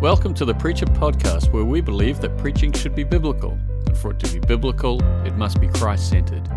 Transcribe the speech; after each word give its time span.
Welcome 0.00 0.32
to 0.34 0.44
the 0.44 0.54
Preacher 0.54 0.86
Podcast, 0.86 1.52
where 1.52 1.64
we 1.64 1.80
believe 1.80 2.20
that 2.20 2.38
preaching 2.38 2.72
should 2.72 2.94
be 2.94 3.02
biblical. 3.02 3.58
And 3.86 3.98
for 3.98 4.12
it 4.12 4.20
to 4.20 4.32
be 4.32 4.38
biblical, 4.38 5.02
it 5.26 5.34
must 5.34 5.60
be 5.60 5.66
Christ 5.66 6.08
centered. 6.08 6.48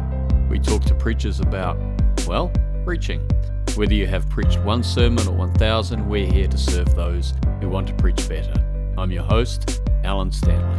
We 0.48 0.60
talk 0.60 0.84
to 0.84 0.94
preachers 0.94 1.40
about, 1.40 1.80
well, 2.28 2.52
preaching. 2.86 3.28
Whether 3.74 3.96
you 3.96 4.06
have 4.06 4.30
preached 4.30 4.60
one 4.60 4.84
sermon 4.84 5.28
or 5.28 5.34
1,000, 5.34 6.08
we're 6.08 6.32
here 6.32 6.48
to 6.48 6.58
serve 6.58 6.94
those 6.94 7.34
who 7.62 7.68
want 7.68 7.88
to 7.88 7.96
preach 7.96 8.30
better. 8.30 8.54
I'm 8.96 9.10
your 9.10 9.24
host, 9.24 9.82
Alan 10.04 10.32
Stanley. 10.32 10.78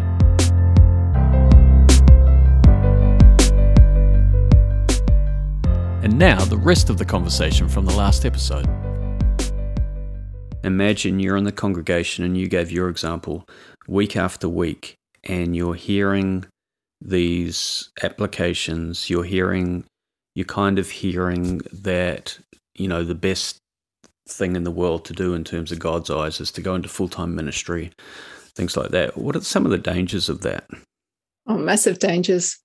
And 6.05 6.17
now, 6.17 6.45
the 6.45 6.59
rest 6.59 6.91
of 6.91 6.99
the 6.99 7.05
conversation 7.05 7.67
from 7.67 7.87
the 7.87 7.97
last 7.97 8.25
episode. 8.25 8.69
Imagine 10.65 11.19
you're 11.19 11.37
in 11.37 11.45
the 11.45 11.53
congregation 11.53 12.25
and 12.25 12.37
you 12.37 12.49
gave 12.49 12.71
your 12.71 12.89
example 12.89 13.49
week 13.89 14.17
after 14.17 14.49
week, 14.49 14.95
and 15.25 15.57
you're 15.57 15.75
hearing 15.75 16.45
these 17.01 17.91
applications, 18.03 19.11
you're 19.11 19.25
hearing, 19.25 19.85
you're 20.35 20.45
kind 20.45 20.79
of 20.79 20.89
hearing 20.91 21.59
that, 21.73 22.39
you 22.75 22.87
know, 22.87 23.03
the 23.03 23.15
best 23.15 23.59
thing 24.29 24.55
in 24.55 24.65
the 24.65 24.71
world 24.71 25.05
to 25.05 25.13
do 25.13 25.35
in 25.35 25.43
terms 25.45 25.73
of 25.73 25.79
God's 25.79 26.11
eyes 26.11 26.41
is 26.41 26.53
to 26.53 26.61
go 26.61 26.75
into 26.75 26.89
full 26.89 27.09
time 27.09 27.35
ministry, 27.35 27.91
things 28.55 28.77
like 28.77 28.91
that. 28.91 29.19
What 29.19 29.37
are 29.37 29.41
some 29.41 29.65
of 29.65 29.73
the 29.73 29.79
dangers 29.79 30.29
of 30.29 30.43
that? 30.43 30.65
Oh, 31.47 31.59
massive 31.59 31.99
dangers. 31.99 32.59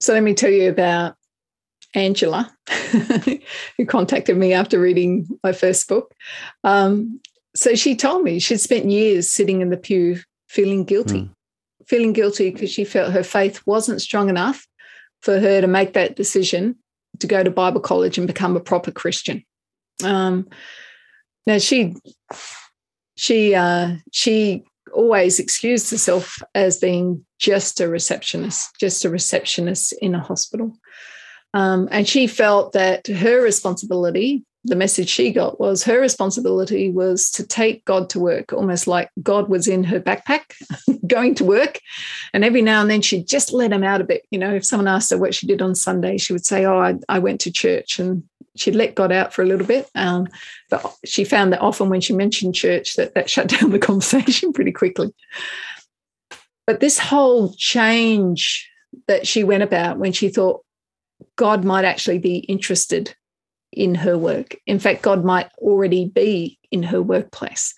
So 0.00 0.12
let 0.12 0.22
me 0.22 0.34
tell 0.34 0.50
you 0.50 0.70
about 0.70 1.16
Angela, 1.94 2.52
who 3.76 3.86
contacted 3.86 4.36
me 4.36 4.52
after 4.52 4.80
reading 4.80 5.28
my 5.42 5.52
first 5.52 5.88
book. 5.88 6.14
Um, 6.64 7.20
so 7.54 7.74
she 7.74 7.96
told 7.96 8.22
me 8.22 8.38
she'd 8.38 8.60
spent 8.60 8.90
years 8.90 9.30
sitting 9.30 9.60
in 9.60 9.70
the 9.70 9.76
pew 9.76 10.20
feeling 10.48 10.84
guilty, 10.84 11.22
mm. 11.22 11.30
feeling 11.86 12.12
guilty 12.12 12.50
because 12.50 12.70
she 12.70 12.84
felt 12.84 13.12
her 13.12 13.24
faith 13.24 13.60
wasn't 13.66 14.02
strong 14.02 14.28
enough 14.28 14.66
for 15.22 15.40
her 15.40 15.60
to 15.60 15.66
make 15.66 15.94
that 15.94 16.16
decision 16.16 16.76
to 17.18 17.26
go 17.26 17.42
to 17.42 17.50
Bible 17.50 17.80
college 17.80 18.18
and 18.18 18.26
become 18.26 18.56
a 18.56 18.60
proper 18.60 18.90
Christian. 18.90 19.44
Um, 20.04 20.48
now 21.46 21.58
she 21.58 21.96
she 23.16 23.54
uh, 23.54 23.96
she 24.12 24.64
always 24.92 25.38
excused 25.38 25.90
herself 25.90 26.40
as 26.54 26.78
being 26.78 27.24
just 27.38 27.80
a 27.80 27.88
receptionist, 27.88 28.70
just 28.78 29.04
a 29.04 29.10
receptionist 29.10 29.92
in 30.00 30.14
a 30.14 30.20
hospital. 30.20 30.76
Um, 31.54 31.88
and 31.90 32.06
she 32.06 32.26
felt 32.26 32.72
that 32.72 33.06
her 33.06 33.40
responsibility, 33.40 34.44
the 34.64 34.76
message 34.76 35.08
she 35.08 35.32
got 35.32 35.58
was 35.58 35.84
her 35.84 36.00
responsibility 36.00 36.90
was 36.90 37.30
to 37.30 37.46
take 37.46 37.84
God 37.84 38.10
to 38.10 38.20
work, 38.20 38.52
almost 38.52 38.86
like 38.86 39.10
God 39.22 39.48
was 39.48 39.66
in 39.66 39.84
her 39.84 40.00
backpack 40.00 40.52
going 41.06 41.34
to 41.36 41.44
work. 41.44 41.80
And 42.34 42.44
every 42.44 42.60
now 42.60 42.82
and 42.82 42.90
then 42.90 43.00
she'd 43.00 43.26
just 43.26 43.52
let 43.52 43.72
him 43.72 43.84
out 43.84 44.00
a 44.00 44.04
bit. 44.04 44.26
You 44.30 44.38
know, 44.38 44.54
if 44.54 44.66
someone 44.66 44.88
asked 44.88 45.10
her 45.10 45.18
what 45.18 45.34
she 45.34 45.46
did 45.46 45.62
on 45.62 45.74
Sunday, 45.74 46.18
she 46.18 46.32
would 46.32 46.44
say, 46.44 46.64
Oh, 46.64 46.78
I, 46.78 46.96
I 47.08 47.18
went 47.18 47.40
to 47.42 47.52
church. 47.52 47.98
And 47.98 48.24
she'd 48.58 48.74
let 48.74 48.94
God 48.94 49.12
out 49.12 49.32
for 49.32 49.42
a 49.42 49.46
little 49.46 49.66
bit. 49.66 49.88
Um, 49.94 50.26
but 50.68 50.94
she 51.04 51.24
found 51.24 51.52
that 51.52 51.60
often 51.60 51.88
when 51.88 52.00
she 52.00 52.12
mentioned 52.12 52.54
church, 52.54 52.96
that 52.96 53.14
that 53.14 53.30
shut 53.30 53.48
down 53.48 53.70
the 53.70 53.78
conversation 53.78 54.52
pretty 54.52 54.72
quickly. 54.72 55.14
But 56.66 56.80
this 56.80 56.98
whole 56.98 57.54
change 57.54 58.70
that 59.06 59.26
she 59.26 59.44
went 59.44 59.62
about 59.62 59.98
when 59.98 60.12
she 60.12 60.28
thought, 60.28 60.62
God 61.38 61.64
might 61.64 61.84
actually 61.84 62.18
be 62.18 62.38
interested 62.38 63.14
in 63.72 63.94
her 63.94 64.18
work. 64.18 64.56
In 64.66 64.78
fact, 64.78 65.02
God 65.02 65.24
might 65.24 65.48
already 65.58 66.04
be 66.04 66.58
in 66.70 66.82
her 66.82 67.00
workplace. 67.00 67.74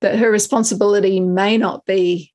That 0.00 0.18
her 0.18 0.30
responsibility 0.30 1.20
may 1.20 1.58
not 1.58 1.84
be 1.84 2.32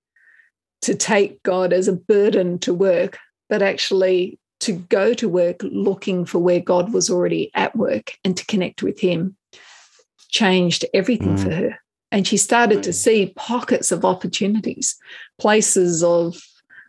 to 0.82 0.94
take 0.94 1.42
God 1.42 1.74
as 1.74 1.88
a 1.88 1.94
burden 1.94 2.60
to 2.60 2.74
work, 2.74 3.18
but 3.50 3.62
actually 3.62 4.40
to 4.60 4.74
go 4.74 5.14
to 5.14 5.30
work 5.30 5.62
looking 5.64 6.26
for 6.26 6.40
where 6.40 6.60
God 6.60 6.92
was 6.94 7.10
already 7.10 7.50
at 7.54 7.76
work 7.76 8.18
and 8.26 8.36
to 8.36 8.46
connect 8.46 8.84
with 8.84 9.00
Him 9.00 9.38
changed 10.30 10.86
everything 10.94 11.38
mm. 11.38 11.44
for 11.44 11.52
her. 11.52 11.80
And 12.12 12.28
she 12.28 12.38
started 12.38 12.84
to 12.84 12.94
see 12.94 13.34
pockets 13.36 13.92
of 13.92 14.04
opportunities, 14.04 14.98
places 15.40 16.04
of 16.04 16.38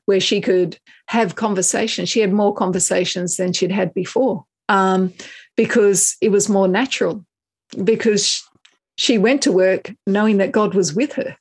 where 0.08 0.20
she 0.20 0.41
could 0.41 0.78
have 1.08 1.34
conversations. 1.34 2.08
She 2.08 2.20
had 2.20 2.32
more 2.32 2.54
conversations 2.54 3.36
than 3.36 3.52
she'd 3.52 3.70
had 3.70 3.92
before 3.92 4.42
um, 4.70 5.12
because 5.54 6.16
it 6.22 6.30
was 6.30 6.48
more 6.48 6.66
natural, 6.66 7.26
because 7.84 8.42
she 8.96 9.19
went 9.19 9.42
to 9.42 9.52
work 9.52 9.92
knowing 10.06 10.38
that 10.38 10.50
God 10.50 10.74
was 10.74 10.94
with 10.94 11.12
her. 11.12 11.36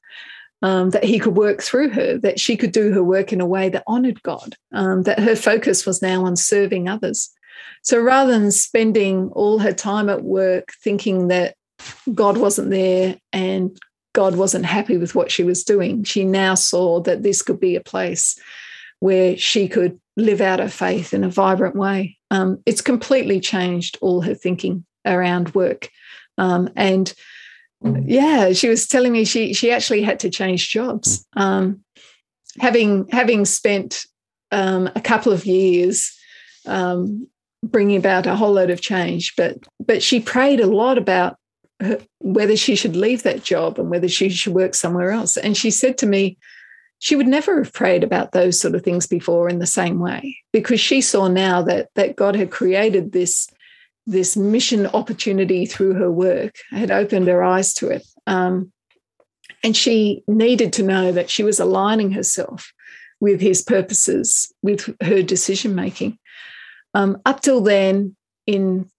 Um, 0.63 0.89
that 0.89 1.03
he 1.03 1.19
could 1.19 1.37
work 1.37 1.61
through 1.61 1.89
her, 1.89 2.17
that 2.17 2.39
she 2.39 2.57
could 2.57 2.71
do 2.71 2.91
her 2.91 3.03
work 3.03 3.31
in 3.31 3.39
a 3.39 3.45
way 3.45 3.69
that 3.69 3.83
honored 3.85 4.21
God, 4.23 4.55
um, 4.73 5.03
that 5.03 5.19
her 5.19 5.35
focus 5.35 5.85
was 5.85 6.01
now 6.01 6.25
on 6.25 6.35
serving 6.35 6.89
others. 6.89 7.29
So 7.83 8.01
rather 8.01 8.31
than 8.31 8.51
spending 8.51 9.29
all 9.33 9.59
her 9.59 9.71
time 9.71 10.09
at 10.09 10.23
work 10.23 10.73
thinking 10.83 11.27
that 11.27 11.55
God 12.11 12.37
wasn't 12.37 12.71
there 12.71 13.17
and 13.31 13.79
God 14.17 14.35
wasn't 14.35 14.65
happy 14.65 14.97
with 14.97 15.13
what 15.13 15.29
she 15.29 15.43
was 15.43 15.63
doing. 15.63 16.03
She 16.03 16.23
now 16.23 16.55
saw 16.55 16.99
that 17.01 17.21
this 17.21 17.43
could 17.43 17.59
be 17.59 17.75
a 17.75 17.81
place 17.81 18.35
where 18.99 19.37
she 19.37 19.67
could 19.67 19.99
live 20.15 20.41
out 20.41 20.57
her 20.57 20.69
faith 20.69 21.13
in 21.13 21.23
a 21.23 21.29
vibrant 21.29 21.75
way. 21.75 22.17
Um, 22.31 22.57
it's 22.65 22.81
completely 22.81 23.39
changed 23.39 23.95
all 24.01 24.21
her 24.21 24.33
thinking 24.33 24.83
around 25.05 25.53
work. 25.53 25.89
Um, 26.39 26.67
and 26.75 27.13
yeah, 27.83 28.53
she 28.53 28.67
was 28.67 28.87
telling 28.87 29.11
me 29.11 29.23
she 29.23 29.53
she 29.53 29.71
actually 29.71 30.01
had 30.01 30.19
to 30.21 30.31
change 30.31 30.67
jobs. 30.67 31.23
Um, 31.35 31.83
having 32.59 33.07
having 33.09 33.45
spent 33.45 34.07
um, 34.51 34.89
a 34.95 35.01
couple 35.01 35.31
of 35.31 35.45
years 35.45 36.11
um, 36.65 37.27
bringing 37.63 37.97
about 37.97 38.25
a 38.25 38.35
whole 38.35 38.53
load 38.53 38.71
of 38.71 38.81
change, 38.81 39.35
but 39.37 39.59
but 39.79 40.01
she 40.01 40.19
prayed 40.19 40.59
a 40.59 40.65
lot 40.65 40.97
about 40.97 41.37
whether 42.19 42.55
she 42.55 42.75
should 42.75 42.95
leave 42.95 43.23
that 43.23 43.43
job 43.43 43.77
and 43.79 43.89
whether 43.89 44.07
she 44.07 44.29
should 44.29 44.53
work 44.53 44.73
somewhere 44.73 45.11
else. 45.11 45.37
And 45.37 45.55
she 45.55 45.71
said 45.71 45.97
to 45.99 46.05
me, 46.05 46.37
she 46.99 47.15
would 47.15 47.27
never 47.27 47.63
have 47.63 47.73
prayed 47.73 48.03
about 48.03 48.31
those 48.31 48.59
sort 48.59 48.75
of 48.75 48.83
things 48.83 49.05
before 49.05 49.49
in 49.49 49.59
the 49.59 49.67
same 49.67 49.99
way 49.99 50.37
because 50.51 50.79
she 50.79 51.01
saw 51.01 51.27
now 51.27 51.61
that 51.61 51.89
that 51.95 52.15
God 52.15 52.35
had 52.35 52.51
created 52.51 53.11
this 53.11 53.47
this 54.05 54.37
mission 54.37 54.87
opportunity 54.87 55.65
through 55.65 55.93
her 55.93 56.11
work 56.11 56.55
had 56.71 56.91
opened 56.91 57.27
her 57.27 57.43
eyes 57.43 57.73
to 57.75 57.89
it 57.89 58.03
um, 58.25 58.71
and 59.63 59.75
she 59.75 60.23
needed 60.27 60.73
to 60.73 60.83
know 60.83 61.11
that 61.11 61.29
she 61.29 61.43
was 61.43 61.59
aligning 61.59 62.11
herself 62.11 62.73
with 63.19 63.41
his 63.41 63.61
purposes 63.61 64.51
with 64.63 64.95
her 65.01 65.21
decision 65.21 65.75
making 65.75 66.17
um, 66.93 67.21
up 67.25 67.41
till 67.41 67.61
then 67.61 68.15
in 68.47 68.89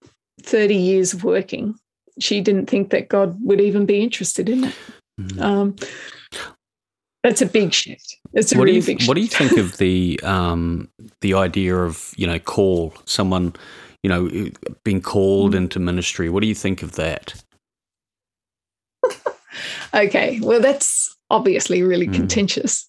30 0.42 0.74
years 0.74 1.14
of 1.14 1.24
working 1.24 1.74
she 2.18 2.40
didn't 2.40 2.66
think 2.66 2.90
that 2.90 3.08
God 3.08 3.36
would 3.42 3.60
even 3.60 3.86
be 3.86 4.02
interested 4.02 4.48
in 4.48 4.64
it. 4.64 4.74
Mm. 5.20 5.40
Um, 5.40 5.76
that's 7.24 7.42
a 7.42 7.46
big 7.46 7.72
shift. 7.72 8.16
It's 8.32 8.52
a 8.52 8.58
what 8.58 8.64
really 8.64 8.80
do 8.80 8.86
you, 8.86 8.86
big 8.86 9.00
shift. 9.00 9.08
What 9.08 9.14
do 9.14 9.20
you 9.20 9.28
think 9.28 9.56
of 9.58 9.76
the 9.78 10.20
um, 10.22 10.88
the 11.20 11.34
idea 11.34 11.76
of 11.76 12.12
you 12.16 12.26
know 12.26 12.38
call 12.38 12.94
someone 13.04 13.54
you 14.02 14.10
know 14.10 14.50
being 14.84 15.00
called 15.00 15.52
mm. 15.52 15.58
into 15.58 15.78
ministry? 15.78 16.28
What 16.28 16.40
do 16.40 16.46
you 16.46 16.54
think 16.54 16.82
of 16.82 16.92
that? 16.92 17.42
okay, 19.94 20.40
well, 20.40 20.60
that's 20.60 21.16
obviously 21.30 21.82
really 21.82 22.06
mm. 22.06 22.14
contentious. 22.14 22.88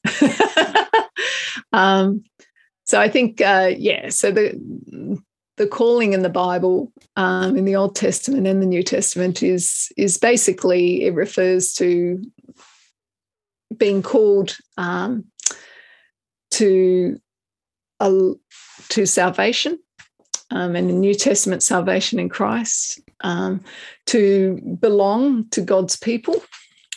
um, 1.73 2.23
so 2.85 2.99
I 2.99 3.09
think, 3.09 3.41
uh, 3.41 3.71
yeah. 3.77 4.09
So 4.09 4.31
the 4.31 5.21
the 5.59 5.67
calling 5.67 6.13
in 6.13 6.21
the 6.21 6.29
Bible, 6.29 6.89
um, 7.17 7.57
in 7.57 7.65
the 7.65 7.75
Old 7.75 7.93
Testament 7.93 8.47
and 8.47 8.61
the 8.61 8.65
New 8.65 8.81
Testament, 8.81 9.43
is 9.43 9.91
is 9.97 10.17
basically 10.17 11.03
it 11.03 11.13
refers 11.13 11.73
to 11.73 12.23
being 13.77 14.01
called 14.01 14.57
um, 14.77 15.25
to 16.51 17.19
a, 17.99 18.31
to 18.87 19.05
salvation, 19.05 19.77
um, 20.49 20.77
and 20.77 20.89
the 20.89 20.93
New 20.93 21.13
Testament 21.13 21.61
salvation 21.61 22.19
in 22.19 22.29
Christ, 22.29 23.01
um, 23.19 23.61
to 24.05 24.77
belong 24.79 25.49
to 25.49 25.61
God's 25.61 25.97
people, 25.97 26.41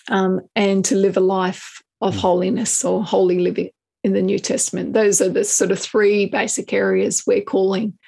um, 0.08 0.40
and 0.54 0.84
to 0.84 0.94
live 0.94 1.16
a 1.16 1.20
life 1.20 1.82
of 2.00 2.14
holiness 2.14 2.84
or 2.84 3.04
holy 3.04 3.40
living 3.40 3.70
in 4.04 4.12
the 4.12 4.22
New 4.22 4.38
Testament. 4.38 4.92
Those 4.92 5.20
are 5.20 5.28
the 5.28 5.42
sort 5.42 5.72
of 5.72 5.80
three 5.80 6.26
basic 6.26 6.72
areas 6.72 7.24
we're 7.26 7.42
calling 7.42 7.98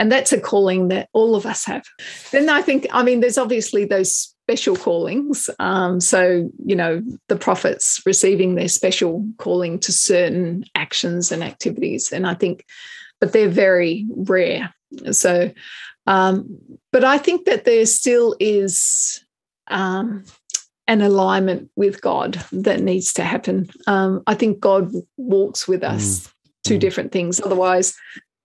and 0.00 0.10
that's 0.10 0.32
a 0.32 0.40
calling 0.40 0.88
that 0.88 1.10
all 1.12 1.36
of 1.36 1.44
us 1.44 1.66
have. 1.66 1.84
Then 2.32 2.48
I 2.48 2.62
think, 2.62 2.86
I 2.90 3.02
mean, 3.02 3.20
there's 3.20 3.36
obviously 3.36 3.84
those 3.84 4.34
special 4.48 4.74
callings. 4.74 5.50
Um, 5.58 6.00
so, 6.00 6.50
you 6.64 6.74
know, 6.74 7.02
the 7.28 7.36
prophets 7.36 8.00
receiving 8.06 8.54
their 8.54 8.68
special 8.68 9.28
calling 9.36 9.78
to 9.80 9.92
certain 9.92 10.64
actions 10.74 11.30
and 11.30 11.44
activities. 11.44 12.12
And 12.12 12.26
I 12.26 12.32
think, 12.32 12.64
but 13.20 13.34
they're 13.34 13.50
very 13.50 14.06
rare. 14.08 14.74
So, 15.12 15.52
um, 16.06 16.58
but 16.92 17.04
I 17.04 17.18
think 17.18 17.44
that 17.44 17.66
there 17.66 17.84
still 17.84 18.34
is 18.40 19.22
um, 19.68 20.24
an 20.88 21.02
alignment 21.02 21.70
with 21.76 22.00
God 22.00 22.42
that 22.52 22.80
needs 22.80 23.12
to 23.12 23.22
happen. 23.22 23.68
Um, 23.86 24.22
I 24.26 24.34
think 24.34 24.60
God 24.60 24.92
walks 25.18 25.68
with 25.68 25.84
us. 25.84 26.20
Mm. 26.20 26.32
Two 26.64 26.76
mm. 26.76 26.80
different 26.80 27.12
things. 27.12 27.38
Otherwise, 27.40 27.94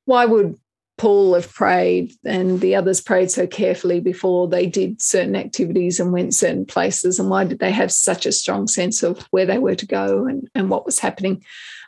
why 0.03 0.25
would 0.25 0.55
Paul 0.97 1.33
have 1.33 1.51
prayed 1.53 2.13
and 2.23 2.61
the 2.61 2.75
others 2.75 3.01
prayed 3.01 3.29
so 3.29 3.45
carefully 3.45 3.99
before 3.99 4.47
they 4.47 4.65
did 4.65 5.01
certain 5.01 5.35
activities 5.35 5.99
and 5.99 6.13
went 6.13 6.33
certain 6.33 6.65
places? 6.65 7.19
And 7.19 7.29
why 7.29 7.43
did 7.43 7.59
they 7.59 7.71
have 7.71 7.91
such 7.91 8.25
a 8.25 8.31
strong 8.31 8.67
sense 8.67 9.03
of 9.03 9.21
where 9.31 9.45
they 9.45 9.57
were 9.57 9.75
to 9.75 9.85
go 9.85 10.25
and, 10.25 10.49
and 10.55 10.69
what 10.69 10.85
was 10.85 10.99
happening? 10.99 11.43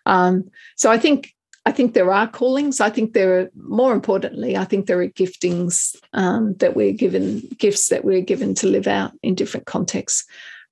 Um, 0.05 0.49
so 0.75 0.91
I 0.91 0.97
think 0.97 1.33
I 1.65 1.71
think 1.71 1.93
there 1.93 2.13
are 2.13 2.29
callings. 2.29 2.79
I 2.79 2.89
think 2.89 3.11
there 3.11 3.39
are 3.39 3.49
more 3.55 3.91
importantly, 3.91 4.55
I 4.55 4.63
think 4.63 4.85
there 4.85 5.01
are 5.01 5.07
giftings 5.07 5.97
um, 6.13 6.55
that 6.59 6.77
we're 6.77 6.93
given, 6.93 7.41
gifts 7.57 7.89
that 7.89 8.05
we're 8.05 8.21
given 8.21 8.55
to 8.55 8.67
live 8.67 8.87
out 8.87 9.11
in 9.21 9.35
different 9.35 9.65
contexts. 9.65 10.23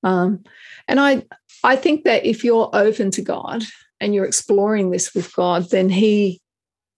Um, 0.03 0.45
and 0.87 0.99
I 1.01 1.23
I 1.65 1.75
think 1.75 2.05
that 2.05 2.25
if 2.25 2.45
you're 2.45 2.69
open 2.71 3.11
to 3.11 3.21
God 3.21 3.63
and 3.99 4.13
you're 4.13 4.25
exploring 4.25 4.91
this 4.91 5.13
with 5.13 5.35
God, 5.35 5.69
then 5.69 5.89
He 5.89 6.41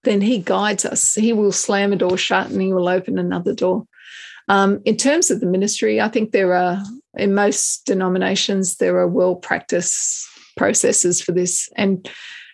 then 0.04 0.22
he 0.22 0.40
guides 0.40 0.86
us. 0.86 1.16
He 1.16 1.34
will 1.34 1.52
slam 1.52 1.94
a 1.94 1.96
door 1.96 2.18
shut 2.18 2.50
and 2.50 2.62
he 2.62 2.74
will 2.74 2.88
open 2.88 3.18
another 3.18 3.54
door. 3.54 3.86
Um, 4.48 4.82
in 4.86 4.96
terms 4.96 5.30
of 5.30 5.40
the 5.40 5.46
ministry, 5.46 6.00
I 6.00 6.08
think 6.08 6.32
there 6.32 6.54
are, 6.54 6.82
in 7.16 7.34
most 7.34 7.86
denominations, 7.86 8.78
there 8.78 8.98
are 8.98 9.08
well 9.08 9.36
practice 9.36 10.28
processes 10.56 11.22
for 11.22 11.34
this. 11.34 11.70
And, 11.76 12.10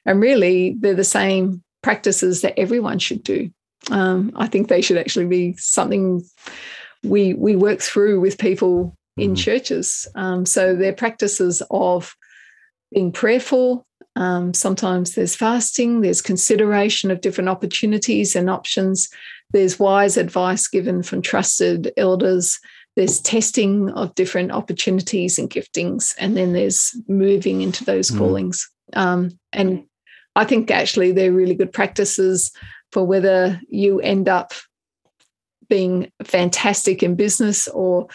and 0.05 0.19
really, 0.19 0.75
they're 0.79 0.95
the 0.95 1.03
same 1.03 1.63
practices 1.83 2.41
that 2.41 2.57
everyone 2.57 2.99
should 2.99 3.23
do. 3.23 3.51
Um, 3.91 4.31
I 4.35 4.47
think 4.47 4.67
they 4.67 4.81
should 4.81 4.97
actually 4.97 5.27
be 5.27 5.55
something 5.57 6.23
we, 7.03 7.33
we 7.33 7.55
work 7.55 7.81
through 7.81 8.21
with 8.21 8.37
people 8.37 8.95
in 9.17 9.31
mm-hmm. 9.31 9.35
churches. 9.35 10.07
Um, 10.15 10.45
so 10.45 10.75
they're 10.75 10.93
practices 10.93 11.61
of 11.69 12.15
being 12.91 13.11
prayerful, 13.11 13.85
um, 14.15 14.53
sometimes 14.53 15.15
there's 15.15 15.35
fasting, 15.35 16.01
there's 16.01 16.21
consideration 16.21 17.11
of 17.11 17.21
different 17.21 17.49
opportunities 17.49 18.35
and 18.35 18.49
options, 18.49 19.09
there's 19.51 19.79
wise 19.79 20.17
advice 20.17 20.67
given 20.67 21.03
from 21.03 21.21
trusted 21.21 21.91
elders, 21.97 22.59
there's 22.95 23.19
testing 23.19 23.89
of 23.91 24.13
different 24.15 24.51
opportunities 24.51 25.39
and 25.39 25.49
giftings, 25.49 26.13
and 26.19 26.37
then 26.37 26.53
there's 26.53 26.95
moving 27.07 27.61
into 27.61 27.83
those 27.83 28.11
mm. 28.11 28.17
callings. 28.17 28.69
Um, 28.93 29.31
and 29.51 29.85
I 30.35 30.45
think 30.45 30.69
actually 30.69 31.11
they're 31.11 31.31
really 31.31 31.55
good 31.55 31.73
practices 31.73 32.51
for 32.91 33.03
whether 33.03 33.59
you 33.67 33.99
end 33.99 34.29
up 34.29 34.53
being 35.69 36.11
fantastic 36.23 37.01
in 37.01 37.15
business 37.15 37.67
or 37.67 38.07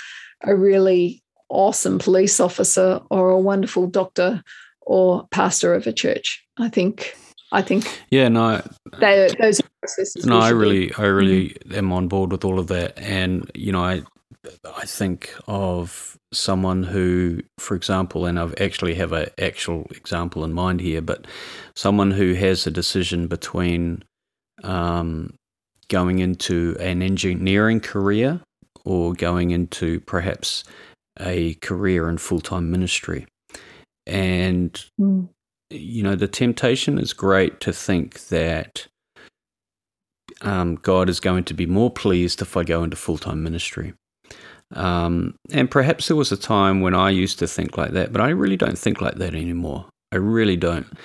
a 0.45 0.55
really 0.55 1.25
awesome 1.49 1.99
police 1.99 2.39
officer 2.39 3.01
or 3.11 3.31
a 3.31 3.41
wonderful 3.41 3.89
doctor 3.89 4.43
or 4.89 5.29
pastor 5.31 5.75
of 5.75 5.87
a 5.87 5.93
church. 5.93 6.45
I 6.59 6.69
think. 6.69 7.15
I 7.53 7.63
think. 7.63 8.03
Yeah, 8.11 8.29
no. 8.29 8.61
They, 9.01 9.29
those 9.41 9.61
processes. 9.81 10.27
No, 10.27 10.39
I 10.39 10.51
really, 10.51 10.93
I 10.95 11.05
really 11.05 11.51
mm-hmm. 11.51 11.75
am 11.75 11.93
on 11.93 12.09
board 12.09 12.33
with 12.33 12.45
all 12.45 12.59
of 12.59 12.67
that, 12.69 12.99
and 12.99 13.51
you 13.55 13.71
know, 13.71 13.85
I, 13.85 14.03
I 14.65 14.85
think 14.85 15.35
of 15.47 16.19
someone 16.33 16.83
who, 16.83 17.41
for 17.59 17.75
example, 17.75 18.27
and 18.27 18.39
I've 18.39 18.61
actually 18.61 18.95
have 18.97 19.13
an 19.13 19.29
actual 19.39 19.87
example 19.91 20.45
in 20.45 20.53
mind 20.53 20.81
here, 20.81 21.01
but 21.01 21.27
someone 21.75 22.11
who 22.11 22.35
has 22.35 22.67
a 22.67 22.71
decision 22.71 23.29
between 23.29 24.05
um, 24.63 25.35
going 25.89 26.19
into 26.19 26.77
an 26.81 27.03
engineering 27.03 27.81
career 27.81 28.41
or 28.85 29.15
going 29.15 29.51
into 29.51 30.01
perhaps 30.01 30.65
a 31.21 31.55
career 31.55 32.09
in 32.09 32.19
full 32.19 32.41
time 32.41 32.71
ministry. 32.71 33.27
And, 34.09 34.73
mm. 35.01 35.29
you 35.71 36.03
know, 36.03 36.17
the 36.17 36.29
temptation 36.29 36.99
is 36.99 37.13
great 37.13 37.61
to 37.61 37.73
think 37.73 38.29
that 38.29 38.87
um, 40.41 40.77
God 40.77 41.09
is 41.09 41.21
going 41.21 41.45
to 41.45 41.55
be 41.55 41.67
more 41.67 41.91
pleased 41.91 42.41
if 42.43 42.57
I 42.57 42.65
go 42.65 42.83
into 42.83 42.97
full 42.97 43.19
time 43.19 43.43
ministry. 43.43 43.93
Um, 44.75 45.35
and 45.51 45.71
perhaps 45.71 46.09
there 46.09 46.17
was 46.17 46.33
a 46.33 46.37
time 46.37 46.81
when 46.81 46.95
I 46.95 47.11
used 47.11 47.39
to 47.39 47.47
think 47.47 47.79
like 47.79 47.93
that, 47.93 48.13
but 48.13 48.21
I 48.21 48.31
really 48.31 48.57
don't 48.57 48.79
think 48.79 49.01
like 49.01 49.17
that 49.17 49.35
anymore. 49.35 49.87
I 50.13 50.17
really 50.17 50.57
don't. 50.57 50.87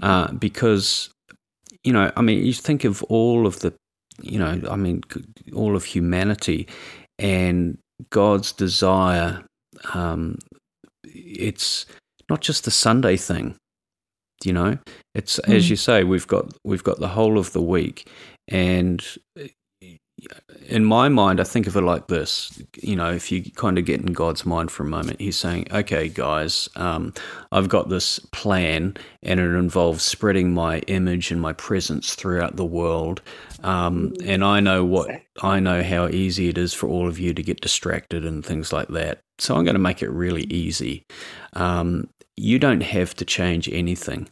Uh, 0.00 0.32
because, 0.32 1.10
you 1.84 1.92
know, 1.92 2.10
I 2.16 2.22
mean, 2.22 2.44
you 2.44 2.52
think 2.52 2.82
of 2.82 3.04
all 3.04 3.46
of 3.46 3.60
the, 3.60 3.72
you 4.20 4.36
know, 4.36 4.60
I 4.68 4.74
mean, 4.74 5.02
all 5.54 5.76
of 5.76 5.84
humanity 5.84 6.66
and 7.20 7.78
God's 8.10 8.50
desire. 8.50 9.44
Um, 9.94 10.38
it's 11.04 11.86
not 12.32 12.40
just 12.40 12.64
the 12.64 12.70
Sunday 12.70 13.18
thing. 13.18 13.56
You 14.42 14.54
know, 14.54 14.78
it's 15.14 15.38
mm. 15.40 15.54
as 15.54 15.66
hmm. 15.66 15.70
you 15.72 15.76
say, 15.76 16.02
we've 16.02 16.26
got 16.26 16.46
we've 16.64 16.82
got 16.82 16.98
the 16.98 17.08
whole 17.08 17.38
of 17.38 17.52
the 17.52 17.62
week, 17.62 18.08
and 18.48 19.04
in 20.68 20.84
my 20.84 21.08
mind, 21.08 21.40
I 21.40 21.44
think 21.44 21.66
of 21.66 21.76
it 21.76 21.82
like 21.82 22.06
this. 22.08 22.60
You 22.80 22.96
know, 22.96 23.12
if 23.12 23.30
you 23.30 23.42
kind 23.52 23.78
of 23.78 23.84
get 23.84 24.00
in 24.00 24.12
God's 24.12 24.46
mind 24.46 24.70
for 24.70 24.82
a 24.82 24.86
moment, 24.86 25.20
He's 25.20 25.36
saying, 25.36 25.68
"Okay, 25.70 26.08
guys, 26.08 26.68
um, 26.74 27.12
I've 27.52 27.68
got 27.68 27.90
this 27.90 28.18
plan, 28.32 28.96
and 29.22 29.38
it 29.38 29.54
involves 29.54 30.02
spreading 30.02 30.52
my 30.52 30.78
image 30.80 31.30
and 31.30 31.40
my 31.40 31.52
presence 31.52 32.14
throughout 32.14 32.56
the 32.56 32.64
world. 32.64 33.20
Um, 33.62 34.14
and 34.24 34.42
I 34.42 34.58
know 34.58 34.84
what 34.84 35.22
I 35.42 35.60
know 35.60 35.82
how 35.82 36.08
easy 36.08 36.48
it 36.48 36.58
is 36.58 36.72
for 36.74 36.88
all 36.88 37.06
of 37.06 37.18
you 37.18 37.34
to 37.34 37.42
get 37.42 37.60
distracted 37.60 38.24
and 38.24 38.44
things 38.44 38.72
like 38.72 38.88
that. 38.88 39.20
So 39.38 39.56
I'm 39.56 39.64
going 39.64 39.74
to 39.74 39.80
make 39.80 40.02
it 40.02 40.10
really 40.10 40.44
easy. 40.44 41.04
Um, 41.54 42.08
you 42.36 42.58
don't 42.58 42.82
have 42.82 43.14
to 43.16 43.24
change 43.24 43.68
anything. 43.68 44.28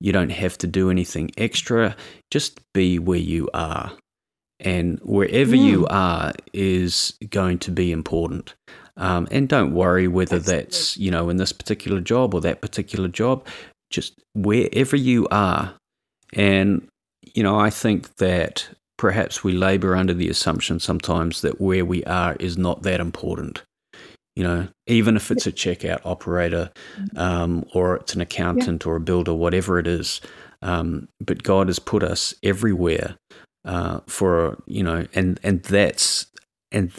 You 0.00 0.12
don't 0.12 0.30
have 0.30 0.58
to 0.58 0.66
do 0.66 0.90
anything 0.90 1.30
extra. 1.36 1.96
Just 2.30 2.60
be 2.72 2.98
where 2.98 3.18
you 3.18 3.48
are. 3.54 3.92
And 4.60 5.00
wherever 5.02 5.56
mm. 5.56 5.64
you 5.64 5.86
are 5.88 6.32
is 6.52 7.14
going 7.30 7.58
to 7.60 7.70
be 7.70 7.90
important. 7.90 8.54
Um, 8.96 9.26
and 9.30 9.48
don't 9.48 9.74
worry 9.74 10.06
whether 10.06 10.36
Absolutely. 10.36 10.64
that's, 10.64 10.96
you 10.96 11.10
know, 11.10 11.30
in 11.30 11.36
this 11.36 11.52
particular 11.52 12.00
job 12.00 12.34
or 12.34 12.40
that 12.42 12.60
particular 12.60 13.08
job. 13.08 13.46
Just 13.90 14.20
wherever 14.34 14.96
you 14.96 15.26
are. 15.30 15.74
And, 16.32 16.86
you 17.34 17.42
know, 17.42 17.58
I 17.58 17.70
think 17.70 18.16
that 18.16 18.68
perhaps 18.98 19.42
we 19.42 19.52
labor 19.52 19.96
under 19.96 20.14
the 20.14 20.28
assumption 20.28 20.78
sometimes 20.78 21.40
that 21.40 21.60
where 21.60 21.84
we 21.84 22.04
are 22.04 22.36
is 22.36 22.56
not 22.56 22.82
that 22.82 23.00
important 23.00 23.62
you 24.36 24.42
know, 24.42 24.68
even 24.86 25.16
if 25.16 25.30
it's 25.30 25.46
a 25.46 25.52
checkout 25.52 26.00
operator 26.04 26.70
um, 27.16 27.64
or 27.74 27.96
it's 27.96 28.14
an 28.14 28.20
accountant 28.20 28.84
yeah. 28.84 28.90
or 28.90 28.96
a 28.96 29.00
builder, 29.00 29.34
whatever 29.34 29.78
it 29.78 29.86
is. 29.86 30.20
Um, 30.62 31.08
but 31.20 31.42
God 31.42 31.68
has 31.68 31.78
put 31.78 32.02
us 32.02 32.34
everywhere 32.42 33.16
uh, 33.64 34.00
for, 34.06 34.62
you 34.66 34.82
know, 34.82 35.06
and, 35.14 35.38
and 35.42 35.62
that's, 35.64 36.26
and, 36.70 36.92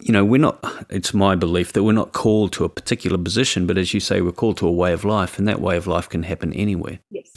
you 0.00 0.12
know, 0.12 0.24
we're 0.24 0.40
not, 0.40 0.64
it's 0.88 1.12
my 1.12 1.34
belief 1.34 1.72
that 1.72 1.82
we're 1.82 1.92
not 1.92 2.12
called 2.12 2.52
to 2.54 2.64
a 2.64 2.68
particular 2.68 3.18
position, 3.18 3.66
but 3.66 3.76
as 3.76 3.92
you 3.92 4.00
say, 4.00 4.20
we're 4.20 4.32
called 4.32 4.56
to 4.58 4.66
a 4.66 4.72
way 4.72 4.92
of 4.92 5.04
life, 5.04 5.38
and 5.38 5.46
that 5.48 5.60
way 5.60 5.76
of 5.76 5.86
life 5.86 6.08
can 6.08 6.22
happen 6.22 6.52
anywhere. 6.54 7.00
Yes. 7.10 7.30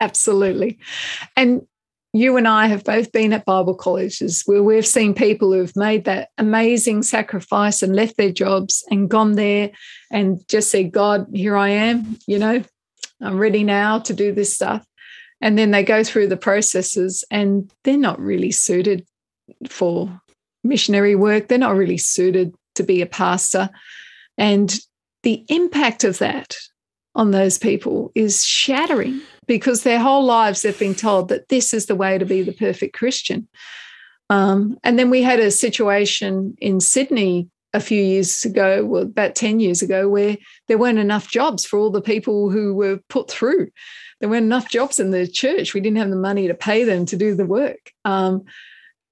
Absolutely. 0.00 0.78
And 1.36 1.66
you 2.18 2.36
and 2.36 2.48
I 2.48 2.66
have 2.66 2.84
both 2.84 3.12
been 3.12 3.32
at 3.32 3.44
Bible 3.44 3.74
colleges 3.74 4.42
where 4.46 4.62
we've 4.62 4.86
seen 4.86 5.14
people 5.14 5.52
who've 5.52 5.76
made 5.76 6.04
that 6.04 6.30
amazing 6.38 7.02
sacrifice 7.02 7.82
and 7.82 7.94
left 7.94 8.16
their 8.16 8.32
jobs 8.32 8.84
and 8.90 9.08
gone 9.08 9.32
there 9.32 9.70
and 10.10 10.46
just 10.48 10.70
said, 10.70 10.92
God, 10.92 11.26
here 11.32 11.56
I 11.56 11.68
am, 11.68 12.18
you 12.26 12.38
know, 12.38 12.62
I'm 13.20 13.38
ready 13.38 13.64
now 13.64 13.98
to 14.00 14.14
do 14.14 14.32
this 14.32 14.54
stuff. 14.54 14.84
And 15.40 15.56
then 15.56 15.70
they 15.70 15.84
go 15.84 16.02
through 16.02 16.28
the 16.28 16.36
processes 16.36 17.24
and 17.30 17.70
they're 17.84 17.96
not 17.96 18.20
really 18.20 18.50
suited 18.50 19.06
for 19.68 20.20
missionary 20.64 21.14
work. 21.14 21.48
They're 21.48 21.58
not 21.58 21.76
really 21.76 21.98
suited 21.98 22.54
to 22.74 22.82
be 22.82 23.00
a 23.00 23.06
pastor. 23.06 23.70
And 24.36 24.76
the 25.22 25.44
impact 25.48 26.04
of 26.04 26.18
that 26.18 26.56
on 27.14 27.30
those 27.30 27.58
people 27.58 28.10
is 28.14 28.44
shattering 28.44 29.20
because 29.48 29.82
their 29.82 29.98
whole 29.98 30.24
lives 30.24 30.62
they've 30.62 30.78
been 30.78 30.94
told 30.94 31.28
that 31.28 31.48
this 31.48 31.74
is 31.74 31.86
the 31.86 31.96
way 31.96 32.18
to 32.18 32.24
be 32.24 32.42
the 32.42 32.52
perfect 32.52 32.94
Christian. 32.94 33.48
Um, 34.30 34.78
and 34.84 34.98
then 34.98 35.10
we 35.10 35.22
had 35.22 35.40
a 35.40 35.50
situation 35.50 36.54
in 36.60 36.78
Sydney 36.78 37.48
a 37.74 37.80
few 37.80 38.00
years 38.00 38.44
ago, 38.44 38.84
well, 38.84 39.02
about 39.02 39.34
10 39.34 39.58
years 39.58 39.82
ago, 39.82 40.08
where 40.08 40.36
there 40.68 40.78
weren't 40.78 40.98
enough 40.98 41.28
jobs 41.28 41.64
for 41.64 41.78
all 41.78 41.90
the 41.90 42.00
people 42.00 42.50
who 42.50 42.74
were 42.74 43.00
put 43.08 43.30
through. 43.30 43.68
There 44.20 44.28
weren't 44.28 44.44
enough 44.44 44.70
jobs 44.70 45.00
in 45.00 45.10
the 45.10 45.26
church. 45.26 45.74
We 45.74 45.80
didn't 45.80 45.98
have 45.98 46.10
the 46.10 46.16
money 46.16 46.46
to 46.46 46.54
pay 46.54 46.84
them 46.84 47.06
to 47.06 47.16
do 47.16 47.34
the 47.34 47.46
work. 47.46 47.92
Um, 48.04 48.44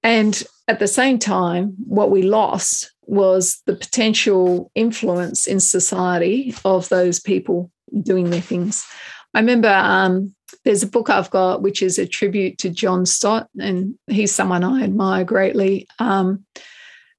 and 0.03 0.43
at 0.67 0.79
the 0.79 0.87
same 0.87 1.17
time, 1.17 1.75
what 1.85 2.11
we 2.11 2.21
lost 2.21 2.91
was 3.03 3.61
the 3.65 3.75
potential 3.75 4.71
influence 4.75 5.47
in 5.47 5.59
society 5.59 6.53
of 6.65 6.89
those 6.89 7.19
people 7.19 7.71
doing 8.03 8.29
their 8.29 8.41
things. 8.41 8.85
I 9.33 9.39
remember 9.39 9.69
um, 9.69 10.33
there's 10.63 10.83
a 10.83 10.87
book 10.87 11.09
I've 11.09 11.29
got 11.29 11.61
which 11.61 11.81
is 11.81 11.99
a 11.99 12.07
tribute 12.07 12.57
to 12.59 12.69
John 12.69 13.05
Stott, 13.05 13.47
and 13.59 13.95
he's 14.07 14.33
someone 14.33 14.63
I 14.63 14.83
admire 14.83 15.23
greatly. 15.23 15.87
Um, 15.99 16.45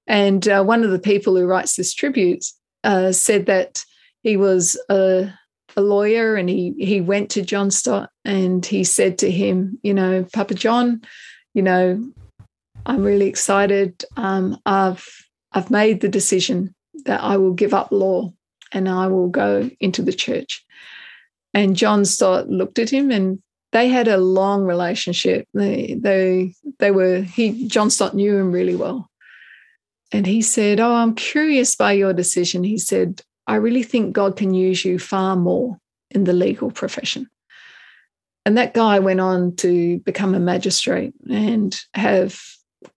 and 0.07 0.49
uh, 0.49 0.65
one 0.65 0.85
of 0.85 0.91
the 0.91 0.99
people 0.99 1.37
who 1.37 1.47
writes 1.47 1.77
this 1.77 1.95
tribute 1.95 2.45
uh, 2.83 3.13
said 3.13 3.47
that 3.47 3.85
he 4.23 4.37
was 4.37 4.81
a, 4.89 5.31
a 5.77 5.81
lawyer 5.81 6.35
and 6.37 6.49
he 6.49 6.75
he 6.79 7.01
went 7.01 7.31
to 7.31 7.43
John 7.43 7.71
Stott 7.71 8.11
and 8.25 8.65
he 8.65 8.85
said 8.85 9.19
to 9.19 9.31
him, 9.31 9.79
you 9.83 9.95
know, 9.95 10.27
Papa 10.33 10.55
John, 10.55 11.03
you 11.55 11.63
know, 11.63 12.11
I'm 12.87 13.03
really 13.03 13.27
excited. 13.27 14.05
Um, 14.17 14.59
I've 14.65 15.07
I've 15.53 15.71
made 15.71 16.01
the 16.01 16.09
decision 16.09 16.75
that 17.05 17.23
I 17.23 17.37
will 17.37 17.55
give 17.55 17.75
up 17.75 17.93
law 17.93 18.33
and 18.73 18.89
I 18.89 19.07
will 19.09 19.29
go 19.29 19.71
into 19.81 20.03
the 20.03 20.13
church. 20.13 20.65
And 21.59 21.75
John 21.75 22.05
Stott 22.05 22.49
looked 22.49 22.79
at 22.79 22.89
him 22.89 23.11
and 23.11 23.43
they 23.73 23.89
had 23.89 24.07
a 24.07 24.17
long 24.17 24.63
relationship. 24.63 25.49
They 25.55 25.97
they 26.01 26.55
they 26.79 26.93
were 26.93 27.23
he 27.23 27.67
John 27.67 27.91
Stott 27.91 28.15
knew 28.15 28.37
him 28.37 28.53
really 28.53 28.77
well. 28.77 29.11
And 30.13 30.25
he 30.25 30.41
said, 30.41 30.79
Oh, 30.79 30.95
I'm 30.95 31.17
curious 31.17 31.75
by 31.75 31.93
your 31.93 32.13
decision. 32.13 32.63
He 32.63 32.79
said, 32.79 33.23
I 33.49 33.57
really 33.57 33.83
think 33.83 34.13
God 34.13 34.37
can 34.37 34.55
use 34.55 34.85
you 34.85 35.01
far 35.01 35.35
more 35.35 35.77
in 36.13 36.23
the 36.23 36.33
legal 36.33 36.71
profession. 36.71 37.29
And 38.47 38.57
that 38.57 38.73
guy 38.73 39.01
went 39.01 39.19
on 39.19 39.57
to 39.57 39.99
become 40.07 40.37
a 40.37 40.41
magistrate 40.41 41.13
and 41.29 41.77
have 41.95 42.41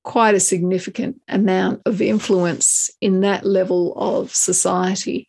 quite 0.03 0.35
a 0.35 0.39
significant 0.39 1.19
amount 1.27 1.81
of 1.87 1.99
influence 1.99 2.91
in 3.01 3.21
that 3.21 3.43
level 3.43 3.95
of 3.97 4.35
society. 4.35 5.27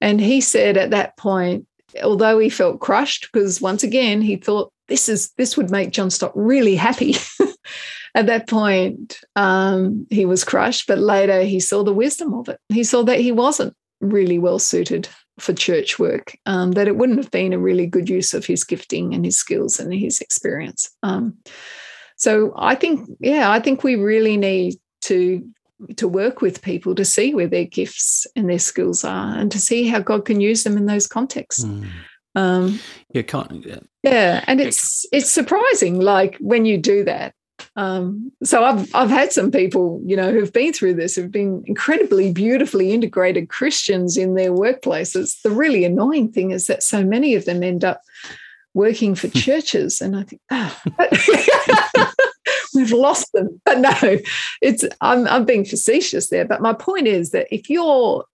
And 0.00 0.20
he 0.20 0.40
said 0.40 0.76
at 0.76 0.90
that 0.90 1.16
point, 1.16 1.66
although 2.02 2.38
he 2.38 2.48
felt 2.48 2.80
crushed, 2.80 3.28
because 3.32 3.60
once 3.60 3.82
again, 3.82 4.20
he 4.20 4.36
thought 4.36 4.72
this 4.88 5.08
is 5.08 5.30
this 5.36 5.56
would 5.56 5.70
make 5.70 5.92
John 5.92 6.10
Stott 6.10 6.32
really 6.34 6.76
happy. 6.76 7.14
at 8.14 8.26
that 8.26 8.48
point, 8.48 9.20
um, 9.36 10.06
he 10.10 10.24
was 10.24 10.44
crushed, 10.44 10.86
but 10.86 10.98
later 10.98 11.42
he 11.42 11.60
saw 11.60 11.82
the 11.82 11.94
wisdom 11.94 12.34
of 12.34 12.48
it. 12.48 12.58
He 12.68 12.84
saw 12.84 13.02
that 13.04 13.20
he 13.20 13.32
wasn't 13.32 13.74
really 14.00 14.38
well 14.38 14.58
suited 14.58 15.08
for 15.38 15.52
church 15.52 15.98
work, 15.98 16.36
um, 16.46 16.72
that 16.72 16.88
it 16.88 16.96
wouldn't 16.96 17.18
have 17.18 17.30
been 17.30 17.52
a 17.52 17.58
really 17.58 17.86
good 17.86 18.08
use 18.08 18.34
of 18.34 18.44
his 18.44 18.64
gifting 18.64 19.14
and 19.14 19.24
his 19.24 19.38
skills 19.38 19.80
and 19.80 19.92
his 19.92 20.20
experience. 20.20 20.90
Um, 21.02 21.38
so 22.16 22.52
I 22.56 22.74
think, 22.74 23.08
yeah, 23.20 23.50
I 23.50 23.60
think 23.60 23.82
we 23.82 23.96
really 23.96 24.36
need 24.36 24.74
to 25.02 25.48
to 25.96 26.08
work 26.08 26.40
with 26.40 26.62
people 26.62 26.94
to 26.94 27.04
see 27.04 27.34
where 27.34 27.46
their 27.46 27.64
gifts 27.64 28.26
and 28.36 28.48
their 28.48 28.58
skills 28.58 29.04
are 29.04 29.36
and 29.36 29.50
to 29.52 29.58
see 29.58 29.88
how 29.88 30.00
God 30.00 30.24
can 30.24 30.40
use 30.40 30.64
them 30.64 30.76
in 30.76 30.86
those 30.86 31.06
contexts. 31.06 31.64
Mm. 31.64 31.86
Um, 32.34 32.78
yeah, 33.12 33.22
can't, 33.22 33.64
yeah. 33.66 33.80
yeah, 34.02 34.44
and 34.46 34.60
it's 34.60 35.04
it's 35.12 35.30
surprising, 35.30 36.00
like 36.00 36.36
when 36.38 36.64
you 36.64 36.78
do 36.78 37.04
that. 37.04 37.34
Um, 37.76 38.32
so 38.42 38.64
I've 38.64 38.94
I've 38.94 39.10
had 39.10 39.32
some 39.32 39.50
people, 39.50 40.00
you 40.04 40.16
know, 40.16 40.30
who've 40.30 40.52
been 40.52 40.72
through 40.72 40.94
this, 40.94 41.16
who've 41.16 41.30
been 41.30 41.64
incredibly 41.66 42.32
beautifully 42.32 42.92
integrated 42.92 43.48
Christians 43.48 44.16
in 44.16 44.34
their 44.34 44.52
workplaces. 44.52 45.42
The 45.42 45.50
really 45.50 45.84
annoying 45.84 46.30
thing 46.30 46.52
is 46.52 46.66
that 46.68 46.82
so 46.82 47.04
many 47.04 47.34
of 47.34 47.46
them 47.46 47.62
end 47.62 47.84
up 47.84 48.00
working 48.74 49.14
for 49.14 49.28
churches, 49.36 50.00
and 50.00 50.16
I 50.16 50.22
think, 50.22 50.40
oh, 50.50 50.80
we've 52.74 52.92
lost 52.92 53.32
them. 53.32 53.60
But 53.64 53.78
no, 53.78 54.18
it's 54.60 54.84
I'm 55.00 55.26
I'm 55.28 55.44
being 55.44 55.64
facetious 55.64 56.28
there. 56.28 56.44
But 56.44 56.62
my 56.62 56.72
point 56.72 57.06
is 57.06 57.30
that 57.30 57.48
if 57.54 57.70
you're 57.70 58.24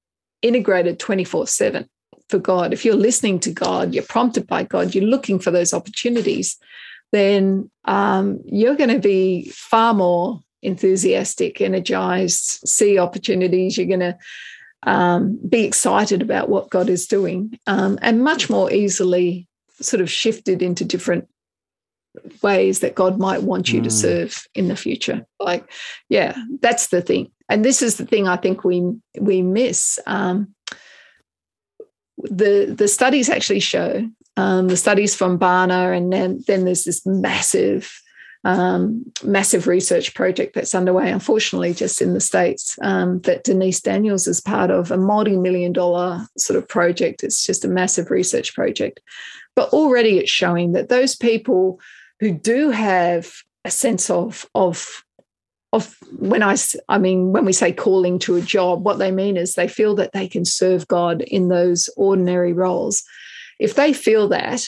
integrated 0.43 0.99
24 0.99 1.47
7 1.47 1.89
for 2.29 2.39
God, 2.39 2.73
if 2.73 2.85
you're 2.85 2.95
listening 2.95 3.41
to 3.41 3.53
God, 3.53 3.95
you're 3.95 4.05
prompted 4.05 4.47
by 4.47 4.65
God, 4.65 4.95
you're 4.95 5.05
looking 5.05 5.39
for 5.39 5.51
those 5.51 5.73
opportunities, 5.73 6.57
then 7.13 7.71
um, 7.85 8.41
you're 8.45 8.77
going 8.77 8.91
to 8.91 8.99
be 8.99 9.51
far 9.51 9.95
more 9.95 10.41
enthusiastic, 10.63 11.61
energized, 11.61 12.61
see 12.67 12.99
opportunities. 12.99 13.79
You're 13.79 13.87
going 13.87 14.01
to 14.01 14.19
um, 14.83 15.39
be 15.49 15.65
excited 15.65 16.23
about 16.23 16.49
what 16.49 16.71
God 16.71 16.89
is 16.89 17.07
doing 17.07 17.59
um, 17.67 17.99
and 18.03 18.23
much 18.23 18.51
more 18.51 18.73
easily 18.73 19.49
sort 19.81 20.01
of 20.01 20.11
shifted 20.11 20.63
into 20.63 20.85
different 20.85 21.29
ways 22.43 22.81
that 22.81 22.95
God 22.95 23.19
might 23.19 23.43
want 23.43 23.73
you 23.73 23.81
mm. 23.81 23.85
to 23.85 23.91
serve 23.91 24.47
in 24.55 24.69
the 24.69 24.77
future. 24.77 25.27
Like, 25.41 25.71
yeah, 26.09 26.37
that's 26.61 26.89
the 26.89 27.03
thing. 27.03 27.31
And 27.49 27.65
this 27.65 27.83
is 27.83 27.97
the 27.97 28.07
thing 28.07 28.27
I 28.27 28.37
think 28.37 28.65
we 28.65 28.93
we 29.21 29.43
miss. 29.43 29.99
Um, 30.07 30.55
the 32.19 32.75
the 32.77 32.89
studies 32.89 33.29
actually 33.29 33.61
show 33.61 34.09
um, 34.37 34.69
the 34.69 34.77
studies 34.77 35.15
from 35.15 35.39
Barna, 35.39 35.97
and 35.97 36.13
then 36.13 36.43
then 36.47 36.65
there's 36.65 36.85
this 36.85 37.07
massive 37.07 37.91
um, 38.45 39.05
massive 39.25 39.67
research 39.67 40.15
project 40.15 40.55
that's 40.55 40.75
underway, 40.75 41.11
unfortunately, 41.11 41.75
just 41.75 42.01
in 42.01 42.15
the 42.15 42.21
States, 42.21 42.79
um, 42.83 43.21
that 43.23 43.43
Denise 43.43 43.81
Daniels 43.81 44.29
is 44.29 44.41
part 44.41 44.71
of 44.71 44.93
a 44.93 44.97
multi 44.97 45.37
million 45.37 45.73
dollar 45.73 46.27
sort 46.39 46.57
of 46.57 46.69
project. 46.69 47.25
It's 47.25 47.45
just 47.45 47.65
a 47.65 47.69
massive 47.69 48.11
research 48.11 48.55
project. 48.55 49.01
But 49.57 49.71
already 49.71 50.19
it's 50.19 50.31
showing 50.31 50.73
that 50.73 50.91
those 50.91 51.17
people 51.17 51.81
who 52.21 52.33
do 52.33 52.71
have 52.71 53.33
a 53.65 53.71
sense 53.71 54.11
of, 54.11 54.47
of 54.55 55.05
of 55.73 55.97
when 56.19 56.43
I, 56.43 56.57
I 56.89 56.97
mean, 56.99 57.33
when 57.33 57.45
we 57.45 57.53
say 57.53 57.73
calling 57.73 58.19
to 58.21 58.37
a 58.37 58.41
job, 58.41 58.85
what 58.85 58.99
they 58.99 59.11
mean 59.11 59.37
is 59.37 59.55
they 59.55 59.69
feel 59.69 59.95
that 59.97 60.13
they 60.13 60.27
can 60.27 60.45
serve 60.45 60.89
God 60.89 61.23
in 61.23 61.49
those 61.49 61.91
ordinary 61.97 62.53
roles. 62.53 63.03
If 63.59 63.75
they 63.75 63.93
feel 63.93 64.29
that, 64.29 64.67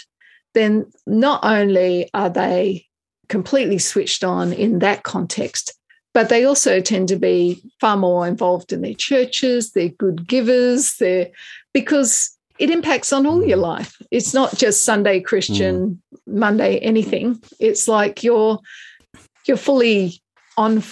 then 0.55 0.91
not 1.07 1.45
only 1.45 2.11
are 2.15 2.29
they 2.31 2.87
completely 3.29 3.79
switched 3.79 4.25
on 4.25 4.53
in 4.53 4.81
that 4.81 5.03
context, 5.03 5.73
but 6.15 6.29
they 6.29 6.45
also 6.45 6.81
tend 6.81 7.09
to 7.09 7.17
be 7.17 7.63
far 7.81 7.97
more 7.97 8.27
involved 8.27 8.73
in 8.73 8.81
their 8.81 8.95
churches, 8.95 9.73
they're 9.73 9.89
good 9.89 10.27
givers, 10.27 10.97
they're 10.97 11.29
because 11.73 12.37
it 12.59 12.71
impacts 12.71 13.13
on 13.13 13.27
all 13.27 13.45
your 13.45 13.57
life. 13.57 14.01
It's 14.11 14.35
not 14.35 14.57
just 14.57 14.85
Sunday 14.85 15.21
Christian, 15.21 16.01
mm. 16.15 16.19
Monday 16.27 16.79
anything. 16.79 17.41
It's 17.61 17.89
like 17.89 18.23
you're 18.23 18.59
you're 19.47 19.57
fully 19.57 20.21
on 20.57 20.83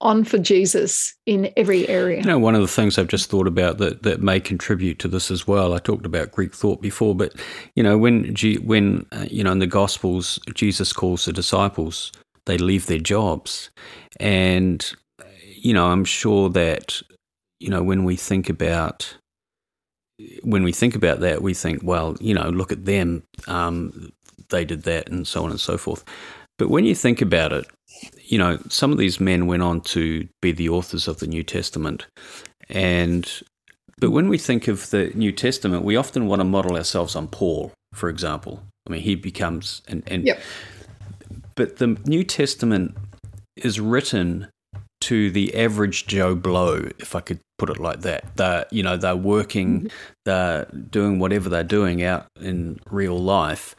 on 0.00 0.22
for 0.22 0.38
Jesus 0.38 1.14
in 1.24 1.50
every 1.56 1.88
area. 1.88 2.18
You 2.18 2.26
know, 2.26 2.38
one 2.38 2.54
of 2.54 2.60
the 2.60 2.68
things 2.68 2.98
I've 2.98 3.08
just 3.08 3.30
thought 3.30 3.46
about 3.46 3.78
that, 3.78 4.02
that 4.02 4.20
may 4.20 4.38
contribute 4.38 4.98
to 4.98 5.08
this 5.08 5.30
as 5.30 5.46
well. 5.46 5.72
I 5.72 5.78
talked 5.78 6.04
about 6.04 6.30
Greek 6.30 6.54
thought 6.54 6.82
before, 6.82 7.14
but 7.14 7.34
you 7.74 7.82
know, 7.82 7.96
when 7.96 8.34
G, 8.34 8.58
when 8.58 9.06
uh, 9.12 9.26
you 9.30 9.42
know 9.42 9.52
in 9.52 9.58
the 9.58 9.66
Gospels, 9.66 10.38
Jesus 10.54 10.92
calls 10.92 11.24
the 11.24 11.32
disciples, 11.32 12.12
they 12.46 12.58
leave 12.58 12.86
their 12.86 12.98
jobs, 12.98 13.70
and 14.20 14.92
you 15.56 15.72
know, 15.72 15.86
I'm 15.86 16.04
sure 16.04 16.50
that 16.50 17.00
you 17.58 17.70
know 17.70 17.82
when 17.82 18.04
we 18.04 18.16
think 18.16 18.50
about 18.50 19.16
when 20.42 20.62
we 20.62 20.72
think 20.72 20.94
about 20.94 21.20
that, 21.20 21.42
we 21.42 21.54
think, 21.54 21.82
well, 21.82 22.16
you 22.20 22.34
know, 22.34 22.48
look 22.48 22.72
at 22.72 22.84
them, 22.84 23.22
um, 23.46 24.12
they 24.50 24.64
did 24.64 24.82
that, 24.84 25.08
and 25.08 25.26
so 25.26 25.44
on 25.44 25.50
and 25.50 25.60
so 25.60 25.76
forth. 25.76 26.04
But 26.58 26.70
when 26.70 26.84
you 26.84 26.94
think 26.94 27.20
about 27.20 27.52
it, 27.52 27.66
you 28.22 28.38
know, 28.38 28.58
some 28.68 28.92
of 28.92 28.98
these 28.98 29.20
men 29.20 29.46
went 29.46 29.62
on 29.62 29.80
to 29.80 30.28
be 30.40 30.52
the 30.52 30.68
authors 30.68 31.08
of 31.08 31.18
the 31.18 31.26
New 31.26 31.42
Testament. 31.42 32.06
And 32.68 33.30
but 33.98 34.10
when 34.10 34.28
we 34.28 34.38
think 34.38 34.68
of 34.68 34.90
the 34.90 35.12
New 35.14 35.32
Testament, 35.32 35.84
we 35.84 35.96
often 35.96 36.26
want 36.26 36.40
to 36.40 36.44
model 36.44 36.76
ourselves 36.76 37.14
on 37.14 37.28
Paul, 37.28 37.72
for 37.92 38.08
example. 38.08 38.62
I 38.86 38.92
mean, 38.92 39.02
he 39.02 39.14
becomes 39.14 39.82
and, 39.88 40.02
and 40.06 40.26
yep. 40.26 40.40
but 41.54 41.76
the 41.78 41.98
New 42.04 42.24
Testament 42.24 42.96
is 43.56 43.80
written 43.80 44.48
to 45.04 45.30
the 45.30 45.54
average 45.54 46.06
Joe 46.06 46.34
Blow, 46.34 46.88
if 46.98 47.14
I 47.14 47.20
could 47.20 47.40
put 47.58 47.70
it 47.70 47.78
like 47.78 48.00
that. 48.00 48.36
They're, 48.36 48.66
you 48.70 48.82
know, 48.82 48.96
they're 48.96 49.16
working, 49.16 49.80
mm-hmm. 49.80 49.88
they're 50.24 50.64
doing 50.90 51.18
whatever 51.18 51.48
they're 51.48 51.62
doing 51.62 52.02
out 52.02 52.26
in 52.40 52.78
real 52.90 53.18
life. 53.18 53.76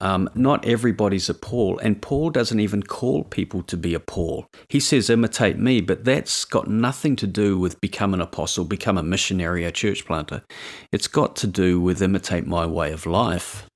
Um, 0.00 0.30
not 0.36 0.64
everybody's 0.64 1.28
a 1.28 1.34
Paul, 1.34 1.78
and 1.78 2.00
Paul 2.00 2.30
doesn't 2.30 2.60
even 2.60 2.84
call 2.84 3.24
people 3.24 3.64
to 3.64 3.76
be 3.76 3.94
a 3.94 4.00
Paul. 4.00 4.46
He 4.68 4.78
says, 4.78 5.10
imitate 5.10 5.58
me, 5.58 5.80
but 5.80 6.04
that's 6.04 6.44
got 6.44 6.68
nothing 6.68 7.16
to 7.16 7.26
do 7.26 7.58
with 7.58 7.80
become 7.80 8.14
an 8.14 8.20
apostle, 8.20 8.64
become 8.64 8.96
a 8.96 9.02
missionary, 9.02 9.64
a 9.64 9.72
church 9.72 10.06
planter. 10.06 10.42
It's 10.92 11.08
got 11.08 11.34
to 11.36 11.48
do 11.48 11.80
with 11.80 12.00
imitate 12.00 12.46
my 12.46 12.64
way 12.64 12.92
of 12.92 13.06
life. 13.06 13.66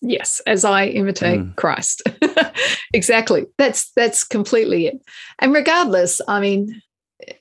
Yes, 0.00 0.40
as 0.46 0.64
I 0.64 0.86
imitate 0.86 1.40
mm. 1.40 1.56
Christ. 1.56 2.02
exactly. 2.92 3.46
That's 3.58 3.90
that's 3.92 4.24
completely 4.24 4.86
it. 4.86 5.00
And 5.38 5.52
regardless, 5.52 6.20
I 6.28 6.40
mean, 6.40 6.82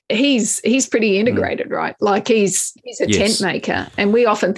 he's 0.09 0.59
he's 0.59 0.87
pretty 0.87 1.13
mm. 1.13 1.19
integrated, 1.19 1.69
mm. 1.69 1.75
right? 1.75 1.95
Like 1.99 2.27
he's 2.27 2.73
he's 2.83 3.01
a 3.01 3.09
yes. 3.09 3.39
tent 3.39 3.51
maker, 3.51 3.87
and 3.97 4.13
we 4.13 4.25
often 4.25 4.55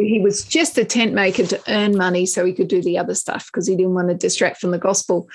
he 0.00 0.20
was 0.20 0.44
just 0.44 0.78
a 0.78 0.84
tent 0.84 1.12
maker 1.12 1.44
to 1.46 1.60
earn 1.68 1.96
money 1.96 2.26
so 2.26 2.44
he 2.44 2.52
could 2.52 2.68
do 2.68 2.82
the 2.82 2.98
other 2.98 3.14
stuff 3.14 3.46
because 3.46 3.66
he 3.66 3.76
didn't 3.76 3.94
want 3.94 4.08
to 4.08 4.14
distract 4.14 4.60
from 4.60 4.70
the 4.70 4.78
gospel. 4.78 5.28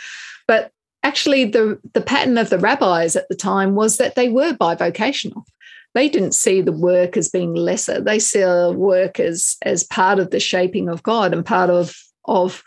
But 0.47 0.71
actually, 1.03 1.45
the, 1.45 1.79
the 1.93 2.01
pattern 2.01 2.37
of 2.37 2.49
the 2.49 2.59
rabbis 2.59 3.15
at 3.15 3.27
the 3.29 3.35
time 3.35 3.75
was 3.75 3.97
that 3.97 4.15
they 4.15 4.29
were 4.29 4.53
bivocational. 4.53 5.43
They 5.93 6.09
didn't 6.09 6.33
see 6.33 6.61
the 6.61 6.71
work 6.71 7.15
as 7.15 7.29
being 7.29 7.53
lesser. 7.53 8.01
They 8.01 8.19
saw 8.19 8.71
work 8.71 9.19
as, 9.19 9.55
as 9.61 9.83
part 9.83 10.19
of 10.19 10.31
the 10.31 10.39
shaping 10.39 10.89
of 10.89 11.03
God 11.03 11.33
and 11.33 11.45
part 11.45 11.69
of, 11.69 11.95
of, 12.25 12.63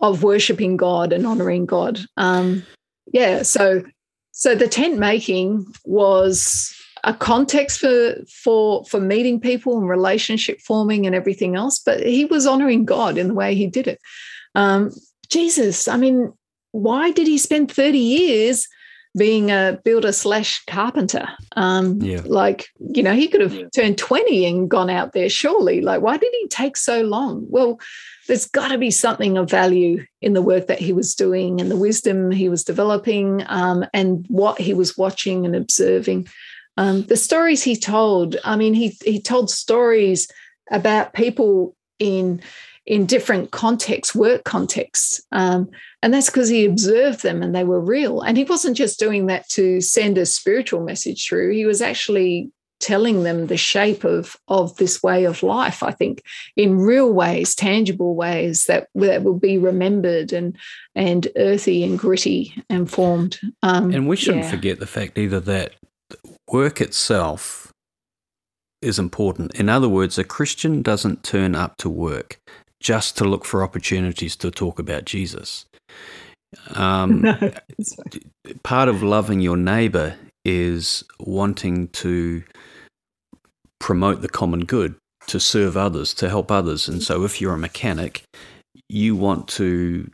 of 0.00 0.22
worshiping 0.22 0.76
God 0.76 1.12
and 1.12 1.26
honoring 1.26 1.66
God. 1.66 2.00
Um, 2.16 2.64
yeah, 3.12 3.42
so 3.42 3.82
so 4.32 4.54
the 4.54 4.68
tent 4.68 4.98
making 4.98 5.66
was 5.84 6.74
a 7.04 7.14
context 7.14 7.80
for 7.80 8.16
for 8.42 8.84
for 8.84 9.00
meeting 9.00 9.40
people 9.40 9.78
and 9.78 9.88
relationship 9.88 10.60
forming 10.60 11.06
and 11.06 11.14
everything 11.14 11.56
else, 11.56 11.78
but 11.78 12.00
he 12.00 12.24
was 12.24 12.46
honoring 12.46 12.84
God 12.84 13.18
in 13.18 13.28
the 13.28 13.34
way 13.34 13.54
he 13.54 13.66
did 13.66 13.86
it. 13.86 14.00
Um, 14.54 14.90
Jesus, 15.28 15.88
I 15.88 15.96
mean, 15.96 16.32
why 16.72 17.10
did 17.10 17.26
he 17.26 17.38
spend 17.38 17.70
30 17.70 17.98
years 17.98 18.68
being 19.16 19.50
a 19.50 19.78
builder 19.84 20.12
slash 20.12 20.62
carpenter? 20.66 21.28
Um, 21.56 22.00
yeah. 22.00 22.22
Like, 22.24 22.68
you 22.78 23.02
know, 23.02 23.14
he 23.14 23.28
could 23.28 23.40
have 23.40 23.54
yeah. 23.54 23.66
turned 23.74 23.98
20 23.98 24.44
and 24.46 24.70
gone 24.70 24.90
out 24.90 25.12
there, 25.12 25.28
surely. 25.28 25.80
Like, 25.80 26.02
why 26.02 26.16
did 26.16 26.32
he 26.40 26.48
take 26.48 26.76
so 26.76 27.02
long? 27.02 27.44
Well, 27.48 27.78
there's 28.30 28.46
got 28.46 28.68
to 28.68 28.78
be 28.78 28.92
something 28.92 29.36
of 29.36 29.50
value 29.50 30.06
in 30.22 30.34
the 30.34 30.40
work 30.40 30.68
that 30.68 30.78
he 30.78 30.92
was 30.92 31.16
doing 31.16 31.60
and 31.60 31.68
the 31.68 31.76
wisdom 31.76 32.30
he 32.30 32.48
was 32.48 32.62
developing 32.62 33.42
um, 33.48 33.84
and 33.92 34.24
what 34.28 34.60
he 34.60 34.72
was 34.72 34.96
watching 34.96 35.44
and 35.44 35.56
observing. 35.56 36.28
Um, 36.76 37.02
the 37.02 37.16
stories 37.16 37.64
he 37.64 37.74
told, 37.74 38.36
I 38.44 38.54
mean, 38.54 38.72
he, 38.72 38.96
he 39.04 39.20
told 39.20 39.50
stories 39.50 40.28
about 40.70 41.12
people 41.12 41.74
in 41.98 42.40
in 42.86 43.04
different 43.04 43.50
contexts, 43.50 44.14
work 44.14 44.44
contexts. 44.44 45.20
Um, 45.32 45.68
and 46.00 46.14
that's 46.14 46.30
because 46.30 46.48
he 46.48 46.64
observed 46.64 47.22
them 47.22 47.42
and 47.42 47.52
they 47.54 47.64
were 47.64 47.80
real. 47.80 48.20
And 48.20 48.36
he 48.36 48.44
wasn't 48.44 48.76
just 48.76 48.98
doing 48.98 49.26
that 49.26 49.48
to 49.50 49.80
send 49.80 50.18
a 50.18 50.24
spiritual 50.24 50.82
message 50.82 51.28
through, 51.28 51.52
he 51.52 51.66
was 51.66 51.82
actually 51.82 52.52
telling 52.80 53.22
them 53.22 53.46
the 53.46 53.56
shape 53.56 54.04
of 54.04 54.36
of 54.48 54.76
this 54.76 55.02
way 55.02 55.24
of 55.24 55.42
life 55.42 55.82
i 55.82 55.90
think 55.90 56.22
in 56.56 56.78
real 56.78 57.12
ways 57.12 57.54
tangible 57.54 58.14
ways 58.14 58.64
that 58.66 58.88
that 58.94 59.22
will 59.22 59.38
be 59.38 59.58
remembered 59.58 60.32
and 60.32 60.56
and 60.94 61.28
earthy 61.36 61.84
and 61.84 61.98
gritty 61.98 62.54
and 62.68 62.90
formed. 62.90 63.38
Um, 63.62 63.92
and 63.92 64.08
we 64.08 64.16
shouldn't 64.16 64.44
yeah. 64.44 64.50
forget 64.50 64.80
the 64.80 64.86
fact 64.86 65.18
either 65.18 65.40
that 65.40 65.74
work 66.50 66.80
itself 66.80 67.72
is 68.82 68.98
important. 68.98 69.54
In 69.54 69.68
other 69.68 69.88
words 69.88 70.18
a 70.18 70.24
christian 70.24 70.82
doesn't 70.82 71.22
turn 71.22 71.54
up 71.54 71.76
to 71.78 71.88
work 71.88 72.38
just 72.80 73.16
to 73.18 73.24
look 73.24 73.44
for 73.44 73.62
opportunities 73.62 74.36
to 74.36 74.50
talk 74.50 74.78
about 74.78 75.04
jesus. 75.04 75.66
Um, 76.74 77.20
no, 77.22 77.52
part 78.62 78.88
of 78.88 79.02
loving 79.02 79.40
your 79.40 79.56
neighbor 79.56 80.16
is 80.44 81.04
wanting 81.20 81.88
to 81.88 82.42
promote 83.80 84.20
the 84.20 84.28
common 84.28 84.64
good, 84.64 84.94
to 85.26 85.40
serve 85.40 85.76
others, 85.76 86.14
to 86.14 86.28
help 86.28 86.50
others. 86.50 86.88
And 86.88 87.02
so 87.02 87.24
if 87.24 87.40
you're 87.40 87.54
a 87.54 87.58
mechanic, 87.58 88.22
you 88.88 89.16
want 89.16 89.48
to 89.48 90.10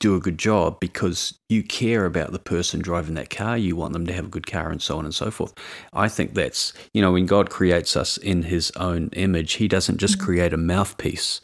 do 0.00 0.16
a 0.16 0.20
good 0.20 0.38
job 0.38 0.78
because 0.80 1.38
you 1.48 1.62
care 1.62 2.06
about 2.06 2.32
the 2.32 2.38
person 2.38 2.80
driving 2.80 3.14
that 3.14 3.30
car. 3.30 3.56
You 3.56 3.76
want 3.76 3.92
them 3.92 4.04
to 4.06 4.12
have 4.12 4.24
a 4.26 4.28
good 4.28 4.48
car 4.48 4.70
and 4.70 4.82
so 4.82 4.98
on 4.98 5.04
and 5.04 5.14
so 5.14 5.30
forth. 5.30 5.54
I 5.92 6.08
think 6.08 6.34
that's, 6.34 6.72
you 6.92 7.00
know, 7.00 7.12
when 7.12 7.26
God 7.26 7.50
creates 7.50 7.96
us 7.96 8.16
in 8.16 8.42
his 8.42 8.72
own 8.72 9.10
image, 9.12 9.54
he 9.54 9.68
doesn't 9.68 9.98
just 9.98 10.14
mm-hmm. 10.14 10.24
create 10.24 10.52
a 10.52 10.56
mouthpiece. 10.56 11.40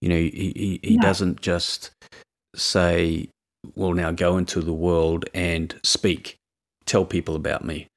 You 0.00 0.08
know, 0.08 0.16
he, 0.16 0.52
he, 0.56 0.80
he 0.82 0.96
no. 0.96 1.02
doesn't 1.02 1.42
just 1.42 1.90
say, 2.54 3.28
well, 3.74 3.92
now 3.92 4.12
go 4.12 4.38
into 4.38 4.62
the 4.62 4.72
world 4.72 5.26
and 5.34 5.74
speak, 5.82 6.36
tell 6.86 7.04
people 7.04 7.36
about 7.36 7.64
me 7.64 7.88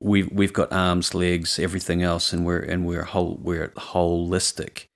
we've 0.00 0.30
we've 0.32 0.52
got 0.52 0.72
arms, 0.72 1.14
legs, 1.14 1.58
everything 1.58 2.02
else, 2.02 2.32
and 2.32 2.44
we're 2.44 2.60
and 2.60 2.86
we're 2.86 3.04
whole 3.04 3.38
we're 3.42 3.68
holistic, 3.68 4.86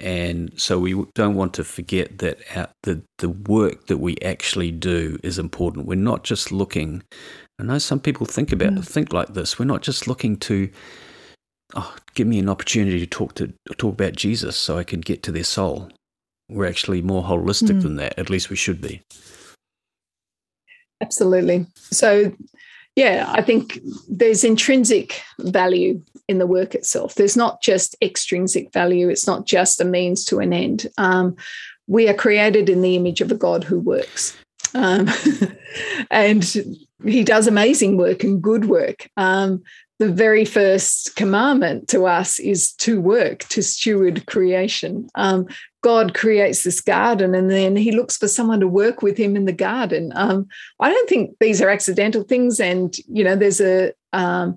and 0.00 0.58
so 0.58 0.78
we 0.78 1.04
don't 1.14 1.34
want 1.34 1.54
to 1.54 1.64
forget 1.64 2.18
that 2.18 2.38
our, 2.54 2.68
the 2.82 3.02
the 3.18 3.28
work 3.28 3.86
that 3.86 3.98
we 3.98 4.16
actually 4.22 4.70
do 4.70 5.18
is 5.22 5.38
important. 5.38 5.86
We're 5.86 5.96
not 5.96 6.24
just 6.24 6.50
looking. 6.50 7.02
I 7.58 7.64
know 7.64 7.78
some 7.78 8.00
people 8.00 8.26
think 8.26 8.52
about 8.52 8.72
mm. 8.72 8.86
think 8.86 9.12
like 9.12 9.34
this. 9.34 9.58
We're 9.58 9.66
not 9.66 9.82
just 9.82 10.08
looking 10.08 10.36
to. 10.38 10.70
Oh, 11.74 11.94
give 12.14 12.26
me 12.26 12.38
an 12.38 12.48
opportunity 12.48 12.98
to 12.98 13.06
talk 13.06 13.34
to 13.34 13.52
talk 13.76 13.92
about 13.92 14.16
Jesus, 14.16 14.56
so 14.56 14.78
I 14.78 14.84
can 14.84 15.00
get 15.00 15.22
to 15.24 15.32
their 15.32 15.44
soul. 15.44 15.90
We're 16.48 16.66
actually 16.66 17.02
more 17.02 17.22
holistic 17.22 17.76
mm. 17.76 17.82
than 17.82 17.96
that. 17.96 18.18
At 18.18 18.30
least 18.30 18.48
we 18.48 18.56
should 18.56 18.80
be. 18.80 19.02
Absolutely. 21.00 21.66
So 21.90 22.32
yeah, 22.98 23.30
I 23.32 23.42
think 23.42 23.78
there's 24.08 24.42
intrinsic 24.42 25.22
value 25.38 26.02
in 26.26 26.38
the 26.38 26.48
work 26.48 26.74
itself. 26.74 27.14
There's 27.14 27.36
not 27.36 27.62
just 27.62 27.94
extrinsic 28.02 28.72
value, 28.72 29.08
it's 29.08 29.24
not 29.24 29.46
just 29.46 29.80
a 29.80 29.84
means 29.84 30.24
to 30.24 30.40
an 30.40 30.52
end. 30.52 30.88
Um, 30.98 31.36
we 31.86 32.08
are 32.08 32.14
created 32.14 32.68
in 32.68 32.82
the 32.82 32.96
image 32.96 33.20
of 33.20 33.30
a 33.30 33.36
God 33.36 33.62
who 33.62 33.78
works. 33.78 34.36
Um, 34.74 35.08
and 36.10 36.44
he 37.04 37.22
does 37.22 37.46
amazing 37.46 37.98
work 37.98 38.24
and 38.24 38.42
good 38.42 38.64
work. 38.64 39.08
Um, 39.16 39.62
the 40.00 40.10
very 40.10 40.44
first 40.44 41.14
commandment 41.14 41.86
to 41.90 42.04
us 42.04 42.40
is 42.40 42.72
to 42.78 43.00
work, 43.00 43.44
to 43.50 43.62
steward 43.62 44.26
creation. 44.26 45.08
Um, 45.14 45.46
God 45.82 46.14
creates 46.14 46.64
this 46.64 46.80
garden 46.80 47.34
and 47.34 47.50
then 47.50 47.76
he 47.76 47.92
looks 47.92 48.16
for 48.16 48.28
someone 48.28 48.60
to 48.60 48.68
work 48.68 49.02
with 49.02 49.16
him 49.16 49.36
in 49.36 49.44
the 49.44 49.52
garden. 49.52 50.12
Um, 50.14 50.48
I 50.80 50.90
don't 50.90 51.08
think 51.08 51.36
these 51.40 51.62
are 51.62 51.68
accidental 51.68 52.24
things. 52.24 52.58
And, 52.58 52.96
you 53.08 53.22
know, 53.22 53.36
there's 53.36 53.60
a, 53.60 53.92
um, 54.12 54.56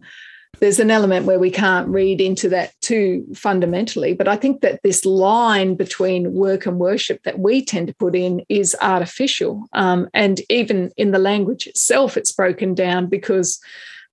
there's 0.60 0.80
an 0.80 0.92
element 0.92 1.26
where 1.26 1.40
we 1.40 1.50
can't 1.50 1.88
read 1.88 2.22
into 2.22 2.48
that 2.50 2.74
too 2.82 3.26
fundamentally. 3.36 4.14
But 4.14 4.28
I 4.28 4.36
think 4.36 4.62
that 4.62 4.82
this 4.84 5.06
line 5.06 5.76
between 5.76 6.34
work 6.34 6.66
and 6.66 6.78
worship 6.78 7.24
that 7.24 7.40
we 7.40 7.66
tend 7.66 7.88
to 7.88 7.96
put 7.96 8.16
in 8.16 8.46
is 8.48 8.76
artificial. 8.80 9.66
Um, 9.74 10.08
and 10.14 10.42
even 10.50 10.92
in 10.98 11.12
the 11.12 11.20
language 11.20 11.66
itself, 11.66 12.16
it's 12.16 12.32
broken 12.32 12.76
down 12.76 13.08
because 13.08 13.60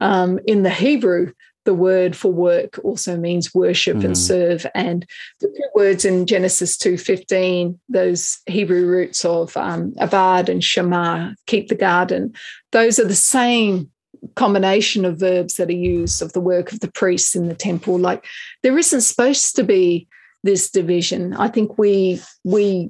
um, 0.01 0.39
in 0.47 0.63
the 0.63 0.71
Hebrew, 0.71 1.33
the 1.69 1.75
word 1.75 2.17
for 2.17 2.33
work 2.33 2.81
also 2.83 3.15
means 3.15 3.53
worship 3.53 3.99
mm. 3.99 4.05
and 4.07 4.17
serve 4.17 4.65
and 4.75 5.05
the 5.41 5.49
two 5.49 5.69
words 5.75 6.03
in 6.03 6.25
genesis 6.25 6.79
2.15 6.79 7.79
those 7.91 8.39
hebrew 8.47 8.87
roots 8.87 9.23
of 9.23 9.55
um, 9.59 9.93
avad 9.97 10.49
and 10.49 10.63
shamar 10.63 11.35
keep 11.47 11.69
the 11.69 11.75
garden 11.75 12.33
those 12.73 12.99
are 12.99 13.05
the 13.05 13.15
same 13.15 13.91
combination 14.35 15.05
of 15.05 15.21
verbs 15.21 15.57
that 15.57 15.69
are 15.69 15.73
used 15.73 16.23
of 16.23 16.33
the 16.33 16.41
work 16.41 16.73
of 16.73 16.81
the 16.81 16.91
priests 16.91 17.37
in 17.37 17.49
the 17.49 17.55
temple 17.55 17.99
like 17.99 18.25
there 18.63 18.79
isn't 18.79 19.03
supposed 19.03 19.55
to 19.55 19.63
be 19.63 20.09
this 20.45 20.71
division 20.71 21.35
i 21.35 21.49
think 21.49 21.77
we 21.77 22.19
we 22.45 22.89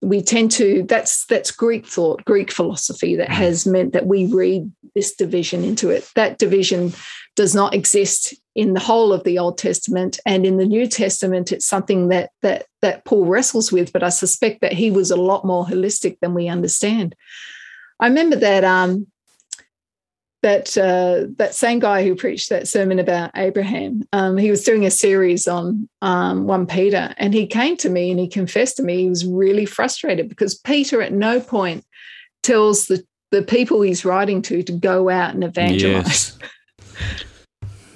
we 0.00 0.22
tend 0.22 0.50
to 0.50 0.82
that's 0.84 1.26
that's 1.26 1.50
greek 1.50 1.86
thought 1.86 2.24
greek 2.24 2.50
philosophy 2.50 3.16
that 3.16 3.28
mm. 3.28 3.34
has 3.34 3.66
meant 3.66 3.92
that 3.92 4.06
we 4.06 4.24
read 4.32 4.72
this 4.94 5.14
division 5.14 5.62
into 5.62 5.90
it 5.90 6.10
that 6.14 6.38
division 6.38 6.90
does 7.38 7.54
not 7.54 7.72
exist 7.72 8.34
in 8.56 8.74
the 8.74 8.80
whole 8.80 9.12
of 9.12 9.22
the 9.22 9.38
old 9.38 9.56
testament 9.56 10.18
and 10.26 10.44
in 10.44 10.56
the 10.56 10.66
new 10.66 10.88
testament 10.88 11.52
it's 11.52 11.64
something 11.64 12.08
that 12.08 12.30
that 12.42 12.66
that 12.82 13.04
paul 13.04 13.26
wrestles 13.26 13.70
with 13.70 13.92
but 13.92 14.02
i 14.02 14.08
suspect 14.08 14.60
that 14.60 14.72
he 14.72 14.90
was 14.90 15.12
a 15.12 15.16
lot 15.16 15.44
more 15.44 15.64
holistic 15.64 16.18
than 16.18 16.34
we 16.34 16.48
understand 16.48 17.14
i 18.00 18.08
remember 18.08 18.34
that 18.34 18.64
um 18.64 19.06
that 20.42 20.76
uh, 20.78 21.26
that 21.36 21.54
same 21.54 21.78
guy 21.80 22.04
who 22.04 22.14
preached 22.14 22.48
that 22.48 22.68
sermon 22.68 23.00
about 23.00 23.32
Abraham, 23.34 24.04
um, 24.12 24.36
he 24.36 24.50
was 24.50 24.62
doing 24.62 24.86
a 24.86 24.90
series 24.90 25.48
on 25.48 25.88
um, 26.00 26.46
one 26.46 26.64
Peter, 26.64 27.12
and 27.16 27.34
he 27.34 27.44
came 27.44 27.76
to 27.78 27.90
me 27.90 28.12
and 28.12 28.20
he 28.20 28.28
confessed 28.28 28.76
to 28.76 28.84
me 28.84 28.98
he 28.98 29.08
was 29.08 29.26
really 29.26 29.66
frustrated 29.66 30.28
because 30.28 30.56
Peter 30.56 31.02
at 31.02 31.12
no 31.12 31.40
point 31.40 31.84
tells 32.44 32.86
the 32.86 33.04
the 33.32 33.42
people 33.42 33.82
he's 33.82 34.04
writing 34.04 34.40
to 34.42 34.62
to 34.62 34.72
go 34.72 35.08
out 35.08 35.34
and 35.34 35.42
evangelize. 35.42 36.38
Yes. 36.38 36.38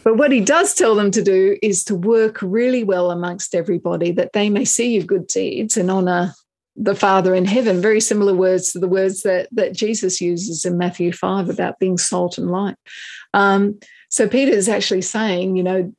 But 0.04 0.16
what 0.16 0.32
he 0.32 0.40
does 0.40 0.74
tell 0.74 0.94
them 0.94 1.10
to 1.12 1.22
do 1.22 1.56
is 1.62 1.84
to 1.84 1.94
work 1.94 2.38
really 2.42 2.84
well 2.84 3.10
amongst 3.10 3.54
everybody 3.54 4.12
that 4.12 4.32
they 4.32 4.50
may 4.50 4.64
see 4.64 4.94
your 4.94 5.04
good 5.04 5.26
deeds 5.26 5.76
and 5.76 5.90
honor 5.90 6.34
the 6.74 6.94
Father 6.94 7.34
in 7.34 7.44
heaven, 7.44 7.82
very 7.82 8.00
similar 8.00 8.34
words 8.34 8.72
to 8.72 8.78
the 8.78 8.88
words 8.88 9.22
that, 9.22 9.48
that 9.52 9.74
Jesus 9.74 10.20
uses 10.20 10.64
in 10.64 10.78
Matthew 10.78 11.12
5 11.12 11.50
about 11.50 11.78
being 11.78 11.98
salt 11.98 12.38
and 12.38 12.50
light. 12.50 12.76
Um, 13.34 13.78
so 14.08 14.28
Peter 14.28 14.52
is 14.52 14.68
actually 14.68 15.02
saying, 15.02 15.56
you 15.56 15.62
know, 15.62 15.94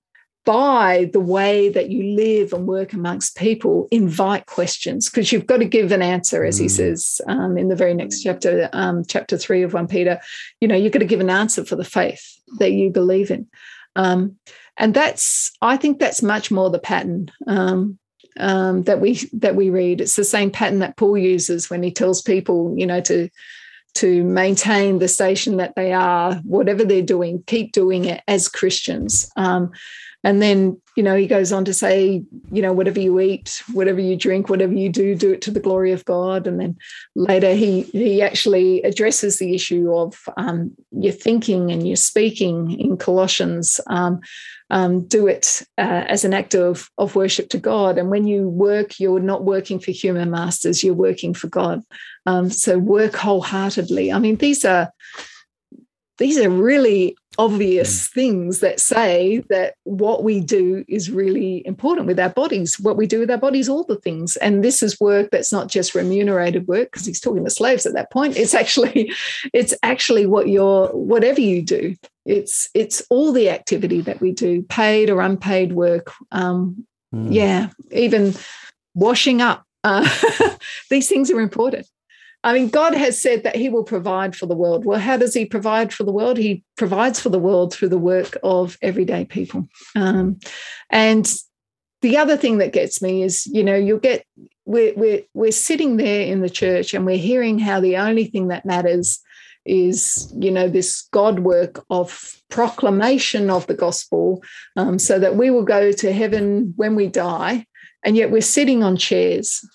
by 0.46 1.10
the 1.14 1.20
way 1.20 1.70
that 1.70 1.90
you 1.90 2.16
live 2.16 2.52
and 2.52 2.68
work 2.68 2.94
amongst 2.94 3.38
people, 3.38 3.88
invite 3.92 4.46
questions 4.46 5.10
because 5.10 5.32
you've 5.32 5.46
got 5.46 5.58
to 5.58 5.66
give 5.66 5.92
an 5.92 6.02
answer, 6.02 6.44
as 6.44 6.58
he 6.58 6.66
mm. 6.66 6.72
says 6.72 7.22
um, 7.28 7.58
in 7.58 7.70
the 7.70 7.76
very 7.76 7.94
next 7.94 8.24
chapter, 8.24 8.70
um, 8.74 9.04
chapter 9.06 9.38
three 9.38 9.64
of 9.64 9.74
1 9.74 9.88
Peter. 9.88 10.20
You 10.60 10.68
know, 10.68 10.76
you've 10.76 10.92
got 10.92 11.00
to 11.00 11.06
give 11.06 11.22
an 11.22 11.30
answer 11.30 11.64
for 11.64 11.76
the 11.76 11.86
faith 11.86 12.40
that 12.60 12.72
you 12.72 12.90
believe 12.90 13.32
in. 13.32 13.48
Um, 13.96 14.38
and 14.78 14.94
that's, 14.94 15.52
I 15.62 15.78
think 15.78 16.00
that's 16.00 16.22
much 16.22 16.52
more 16.52 16.70
the 16.70 16.80
pattern 16.80 17.32
um, 17.48 17.98
um, 18.40 18.84
that 18.84 19.00
we 19.00 19.30
that 19.34 19.56
we 19.56 19.70
read. 19.70 20.02
It's 20.02 20.16
the 20.16 20.24
same 20.24 20.50
pattern 20.50 20.80
that 20.80 20.98
Paul 20.98 21.18
uses 21.18 21.70
when 21.70 21.84
he 21.84 21.92
tells 21.92 22.22
people, 22.22 22.74
you 22.76 22.88
know, 22.88 23.02
to 23.02 23.30
to 23.96 24.24
maintain 24.24 24.98
the 24.98 25.08
station 25.08 25.58
that 25.58 25.76
they 25.76 25.94
are, 25.94 26.36
whatever 26.38 26.84
they're 26.84 27.04
doing, 27.04 27.44
keep 27.46 27.72
doing 27.74 28.06
it 28.06 28.24
as 28.28 28.48
Christians. 28.48 29.32
Um, 29.36 29.72
and 30.24 30.42
then 30.42 30.82
you 30.96 31.02
know, 31.02 31.16
he 31.16 31.26
goes 31.26 31.52
on 31.52 31.66
to 31.66 31.74
say, 31.74 32.24
you 32.52 32.62
know, 32.62 32.72
whatever 32.72 33.00
you 33.00 33.20
eat, 33.20 33.64
whatever 33.74 34.00
you 34.00 34.16
drink, 34.16 34.50
whatever 34.50 34.74
you 34.74 34.90
do, 34.90 35.16
do 35.16 35.34
it 35.34 35.42
to 35.42 35.52
the 35.52 35.60
glory 35.60 35.92
of 35.92 36.06
God. 36.06 36.46
And 36.46 36.60
then 36.60 36.78
later 37.16 37.54
he 37.56 37.82
he 37.84 38.22
actually 38.22 38.82
addresses 38.84 39.40
the 39.40 39.56
issue 39.56 39.92
of 39.92 40.16
um, 40.38 40.72
your 40.92 41.14
thinking 41.14 41.72
and 41.72 41.88
your 41.88 41.96
speaking 41.96 42.80
in 42.80 42.98
Colossians. 42.98 43.80
Um, 43.88 44.22
um, 44.70 45.06
do 45.06 45.28
it 45.28 45.62
uh, 45.78 46.06
as 46.08 46.26
an 46.26 46.34
act 46.34 46.56
of, 46.56 46.90
of 46.98 47.16
worship 47.16 47.50
to 47.50 47.60
God. 47.60 48.00
And 48.00 48.10
when 48.10 48.26
you 48.26 48.50
work, 48.50 49.00
you're 49.00 49.20
not 49.20 49.44
working 49.44 49.78
for 49.78 49.92
human 49.92 50.32
masters, 50.32 50.84
you're 50.84 50.96
working 50.96 51.36
for 51.36 51.48
God. 51.48 51.84
Um, 52.26 52.50
so 52.50 52.80
work 52.80 53.16
wholeheartedly. 53.16 54.12
I 54.12 54.18
mean, 54.18 54.38
these 54.38 54.66
are 54.66 54.92
these 56.18 56.38
are 56.38 56.50
really 56.50 57.16
obvious 57.38 58.08
mm. 58.08 58.12
things 58.12 58.60
that 58.60 58.80
say 58.80 59.44
that 59.50 59.76
what 59.84 60.24
we 60.24 60.40
do 60.40 60.86
is 60.88 61.10
really 61.10 61.66
important 61.66 62.08
with 62.08 62.20
our 62.20 62.30
bodies. 62.30 62.80
What 62.80 62.98
we 62.98 63.08
do 63.08 63.20
with 63.20 63.32
our 63.32 63.38
bodies 63.38 63.70
all 63.70 63.84
the 63.84 63.96
things. 63.96 64.36
And 64.38 64.64
this 64.64 64.84
is 64.84 65.00
work 65.00 65.32
that's 65.32 65.52
not 65.52 65.68
just 65.68 65.96
remunerated 65.96 66.68
work 66.68 66.92
because 66.92 67.06
he's 67.06 67.20
talking 67.20 67.44
to 67.44 67.50
slaves 67.50 67.86
at 67.86 67.94
that 67.94 68.12
point. 68.12 68.38
It's 68.38 68.54
actually 68.54 69.14
it's 69.54 69.74
actually 69.84 70.26
what 70.26 70.50
you're 70.50 70.88
whatever 70.88 71.42
you 71.42 71.62
do. 71.62 71.96
It's 72.26 72.70
it's 72.74 73.02
all 73.10 73.32
the 73.32 73.50
activity 73.50 74.02
that 74.02 74.22
we 74.22 74.32
do 74.32 74.64
paid 74.64 75.10
or 75.10 75.22
unpaid 75.22 75.74
work 75.74 76.12
um, 76.32 76.86
mm. 77.14 77.34
yeah 77.34 77.70
even 77.92 78.34
washing 78.94 79.42
up. 79.42 79.66
Uh, 79.84 80.08
these 80.90 81.10
things 81.10 81.30
are 81.30 81.42
important 81.42 81.86
I 82.44 82.54
mean, 82.54 82.70
God 82.70 82.94
has 82.94 83.20
said 83.20 83.44
that 83.44 83.56
He 83.56 83.70
will 83.70 83.84
provide 83.84 84.36
for 84.36 84.46
the 84.46 84.56
world. 84.56 84.86
Well, 84.86 85.00
how 85.00 85.18
does 85.18 85.34
He 85.34 85.46
provide 85.46 85.94
for 85.94 86.04
the 86.04 86.12
world? 86.12 86.38
He 86.38 86.64
provides 86.78 87.20
for 87.20 87.30
the 87.30 87.40
world 87.40 87.74
through 87.74 87.90
the 87.90 87.98
work 87.98 88.38
of 88.44 88.78
everyday 88.82 89.26
people. 89.26 89.68
Um, 89.96 90.40
and 90.90 91.32
the 92.02 92.18
other 92.18 92.36
thing 92.36 92.58
that 92.58 92.74
gets 92.74 93.02
me 93.02 93.24
is, 93.24 93.46
you 93.48 93.64
know, 93.64 93.76
you'll 93.76 94.00
get 94.00 94.26
we're 94.66 94.94
we're 94.96 95.22
we're 95.34 95.52
sitting 95.52 95.98
there 95.98 96.26
in 96.26 96.42
the 96.42 96.50
church 96.50 96.94
and 96.94 97.06
we're 97.06 97.18
hearing 97.18 97.60
how 97.60 97.80
the 97.80 97.98
only 97.98 98.26
thing 98.26 98.48
that 98.48 98.66
matters 98.66 99.20
is 99.66 100.32
you 100.38 100.52
know 100.52 100.68
this 100.68 101.08
god 101.12 101.40
work 101.40 101.86
of 101.90 102.42
proclamation 102.50 103.50
of 103.50 103.66
the 103.68 103.74
gospel 103.74 104.44
um, 104.76 105.00
so 105.00 105.20
that 105.20 105.36
we 105.36 105.50
will 105.50 105.64
go 105.64 105.92
to 105.92 106.12
heaven 106.12 106.74
when 106.76 106.96
we 106.96 107.08
die 107.08 107.66
and 108.04 108.18
yet 108.18 108.32
we're 108.32 108.42
sitting 108.42 108.84
on 108.84 108.98
chairs 108.98 109.66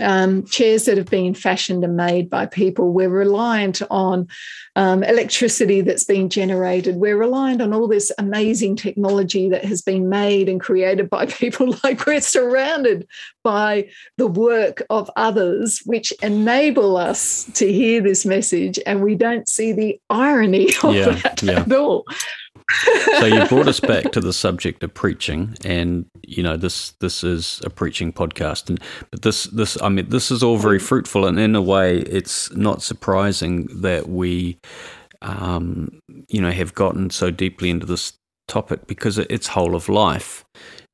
um, 0.00 0.44
chairs 0.46 0.84
that 0.84 0.96
have 0.96 1.10
been 1.10 1.34
fashioned 1.34 1.84
and 1.84 1.96
made 1.96 2.30
by 2.30 2.46
people. 2.46 2.92
We're 2.92 3.08
reliant 3.08 3.82
on 3.90 4.28
um, 4.76 5.02
electricity 5.02 5.80
that's 5.80 6.04
been 6.04 6.28
generated. 6.28 6.96
We're 6.96 7.16
reliant 7.16 7.60
on 7.60 7.72
all 7.72 7.88
this 7.88 8.12
amazing 8.18 8.76
technology 8.76 9.48
that 9.48 9.64
has 9.64 9.82
been 9.82 10.08
made 10.08 10.48
and 10.48 10.60
created 10.60 11.10
by 11.10 11.26
people. 11.26 11.76
Like 11.84 12.06
we're 12.06 12.20
surrounded 12.20 13.06
by 13.42 13.88
the 14.16 14.26
work 14.26 14.82
of 14.90 15.10
others, 15.16 15.82
which 15.84 16.12
enable 16.22 16.96
us 16.96 17.44
to 17.54 17.72
hear 17.72 18.00
this 18.00 18.26
message, 18.26 18.78
and 18.86 19.02
we 19.02 19.14
don't 19.14 19.48
see 19.48 19.72
the 19.72 20.00
irony 20.10 20.68
of 20.82 20.94
yeah, 20.94 21.10
that 21.10 21.42
yeah. 21.42 21.60
at 21.60 21.72
all 21.72 22.04
so 23.18 23.26
you 23.26 23.46
brought 23.46 23.68
us 23.68 23.80
back 23.80 24.12
to 24.12 24.20
the 24.20 24.32
subject 24.32 24.82
of 24.82 24.92
preaching, 24.92 25.56
and 25.64 26.06
you 26.26 26.42
know 26.42 26.56
this 26.56 26.90
this 27.00 27.24
is 27.24 27.60
a 27.64 27.70
preaching 27.70 28.12
podcast, 28.12 28.68
and 28.68 28.80
but 29.10 29.22
this 29.22 29.44
this 29.44 29.80
I 29.80 29.88
mean 29.88 30.08
this 30.08 30.30
is 30.30 30.42
all 30.42 30.58
very 30.58 30.78
fruitful, 30.78 31.26
and 31.26 31.38
in 31.38 31.54
a 31.54 31.62
way, 31.62 31.98
it's 32.00 32.52
not 32.54 32.82
surprising 32.82 33.68
that 33.80 34.08
we, 34.08 34.58
um, 35.22 36.00
you 36.28 36.40
know, 36.40 36.50
have 36.50 36.74
gotten 36.74 37.10
so 37.10 37.30
deeply 37.30 37.70
into 37.70 37.86
this 37.86 38.12
topic 38.48 38.86
because 38.86 39.18
it's 39.18 39.48
whole 39.48 39.74
of 39.74 39.88
life. 39.88 40.44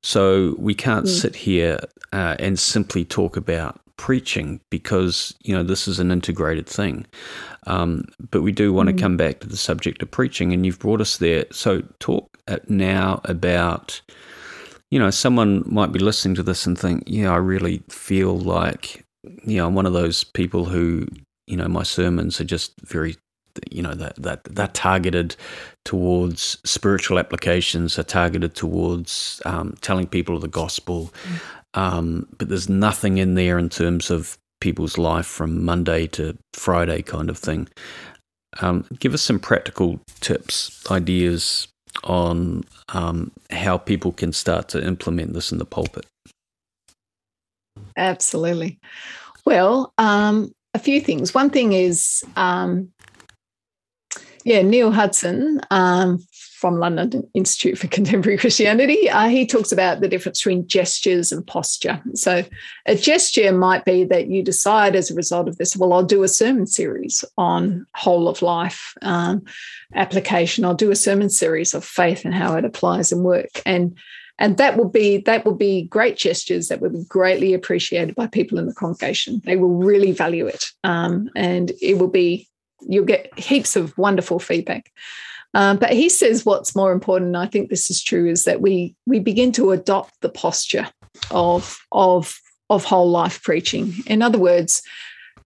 So 0.02 0.54
we 0.58 0.74
can't 0.74 1.06
mm. 1.06 1.20
sit 1.20 1.34
here 1.34 1.78
uh, 2.12 2.36
and 2.38 2.58
simply 2.58 3.04
talk 3.04 3.36
about 3.36 3.80
preaching 3.96 4.60
because 4.70 5.34
you 5.42 5.54
know 5.54 5.62
this 5.62 5.86
is 5.88 5.98
an 5.98 6.10
integrated 6.10 6.66
thing. 6.66 7.06
Um, 7.66 8.04
but 8.30 8.42
we 8.42 8.52
do 8.52 8.72
want 8.72 8.88
mm. 8.88 8.96
to 8.96 9.02
come 9.02 9.16
back 9.16 9.40
to 9.40 9.48
the 9.48 9.56
subject 9.56 10.02
of 10.02 10.10
preaching, 10.10 10.52
and 10.52 10.64
you've 10.66 10.78
brought 10.78 11.00
us 11.00 11.18
there. 11.18 11.46
So 11.50 11.82
talk 11.98 12.28
now 12.68 13.20
about 13.24 14.00
you 14.90 14.98
know 14.98 15.10
someone 15.10 15.64
might 15.66 15.92
be 15.92 15.98
listening 15.98 16.34
to 16.36 16.42
this 16.42 16.66
and 16.66 16.78
think, 16.78 17.04
yeah, 17.06 17.32
I 17.32 17.36
really 17.36 17.82
feel 17.88 18.38
like 18.38 19.04
you 19.44 19.56
know 19.56 19.66
I'm 19.66 19.74
one 19.74 19.86
of 19.86 19.92
those 19.92 20.24
people 20.24 20.66
who 20.66 21.06
you 21.46 21.56
know 21.56 21.68
my 21.68 21.82
sermons 21.82 22.40
are 22.40 22.44
just 22.44 22.72
very 22.80 23.16
you 23.70 23.82
know 23.82 23.94
that 23.94 24.16
that 24.16 24.44
they're 24.44 24.68
targeted 24.68 25.36
towards 25.84 26.58
spiritual 26.64 27.18
applications 27.18 27.98
are 27.98 28.04
targeted 28.04 28.54
towards 28.54 29.40
um, 29.44 29.74
telling 29.80 30.06
people 30.06 30.38
the 30.38 30.48
gospel 30.48 31.12
mm. 31.24 31.40
Um, 31.74 32.26
but 32.38 32.48
there's 32.48 32.68
nothing 32.68 33.18
in 33.18 33.34
there 33.34 33.58
in 33.58 33.68
terms 33.68 34.10
of 34.10 34.38
people's 34.60 34.96
life 34.96 35.26
from 35.26 35.64
Monday 35.64 36.06
to 36.08 36.36
Friday 36.54 37.02
kind 37.02 37.28
of 37.28 37.36
thing. 37.38 37.68
Um, 38.60 38.86
give 39.00 39.14
us 39.14 39.22
some 39.22 39.40
practical 39.40 40.00
tips, 40.20 40.88
ideas 40.90 41.68
on 42.04 42.64
um, 42.90 43.32
how 43.50 43.78
people 43.78 44.12
can 44.12 44.32
start 44.32 44.68
to 44.70 44.84
implement 44.84 45.32
this 45.32 45.52
in 45.52 45.58
the 45.58 45.64
pulpit. 45.64 46.06
Absolutely. 47.96 48.78
Well, 49.44 49.92
um, 49.98 50.52
a 50.72 50.78
few 50.78 51.00
things. 51.00 51.34
One 51.34 51.50
thing 51.50 51.72
is, 51.72 52.24
um, 52.36 52.90
yeah, 54.44 54.62
Neil 54.62 54.92
Hudson 54.92 55.60
um, 55.70 56.24
from 56.64 56.78
London 56.78 57.28
Institute 57.34 57.76
for 57.76 57.88
Contemporary 57.98 58.38
Christianity, 58.38 59.10
uh, 59.10 59.28
he 59.28 59.46
talks 59.46 59.70
about 59.70 60.00
the 60.00 60.08
difference 60.08 60.38
between 60.38 60.66
gestures 60.66 61.30
and 61.30 61.46
posture. 61.46 62.02
So, 62.14 62.42
a 62.86 62.94
gesture 62.94 63.52
might 63.52 63.84
be 63.84 64.04
that 64.04 64.28
you 64.28 64.42
decide 64.42 64.96
as 64.96 65.10
a 65.10 65.14
result 65.14 65.46
of 65.46 65.58
this, 65.58 65.76
well, 65.76 65.92
I'll 65.92 66.02
do 66.02 66.22
a 66.22 66.28
sermon 66.28 66.66
series 66.66 67.22
on 67.36 67.86
whole 67.94 68.28
of 68.28 68.40
life 68.40 68.94
um, 69.02 69.44
application. 69.94 70.64
I'll 70.64 70.74
do 70.74 70.90
a 70.90 70.96
sermon 70.96 71.28
series 71.28 71.74
of 71.74 71.84
faith 71.84 72.24
and 72.24 72.32
how 72.32 72.56
it 72.56 72.64
applies 72.64 73.12
in 73.12 73.22
work. 73.22 73.60
And 73.66 73.98
and 74.38 74.56
that 74.56 74.78
will 74.78 74.88
be 74.88 75.18
that 75.18 75.44
will 75.44 75.54
be 75.54 75.82
great 75.82 76.16
gestures 76.16 76.68
that 76.68 76.80
will 76.80 76.88
be 76.88 77.04
greatly 77.04 77.52
appreciated 77.52 78.14
by 78.14 78.26
people 78.26 78.58
in 78.58 78.64
the 78.64 78.72
congregation. 78.72 79.42
They 79.44 79.56
will 79.56 79.74
really 79.74 80.12
value 80.12 80.46
it, 80.46 80.64
um, 80.82 81.28
and 81.36 81.72
it 81.82 81.98
will 81.98 82.08
be 82.08 82.48
you'll 82.88 83.04
get 83.04 83.38
heaps 83.38 83.76
of 83.76 83.96
wonderful 83.98 84.38
feedback. 84.38 84.90
Um, 85.54 85.76
but 85.76 85.92
he 85.92 86.08
says 86.08 86.44
what's 86.44 86.74
more 86.74 86.92
important, 86.92 87.28
and 87.28 87.36
I 87.36 87.46
think 87.46 87.70
this 87.70 87.90
is 87.90 88.02
true, 88.02 88.28
is 88.28 88.44
that 88.44 88.60
we 88.60 88.96
we 89.06 89.20
begin 89.20 89.52
to 89.52 89.70
adopt 89.70 90.20
the 90.20 90.28
posture 90.28 90.88
of 91.30 91.78
of 91.92 92.38
of 92.70 92.84
whole 92.84 93.10
life 93.10 93.42
preaching. 93.42 93.94
In 94.06 94.20
other 94.20 94.38
words, 94.38 94.82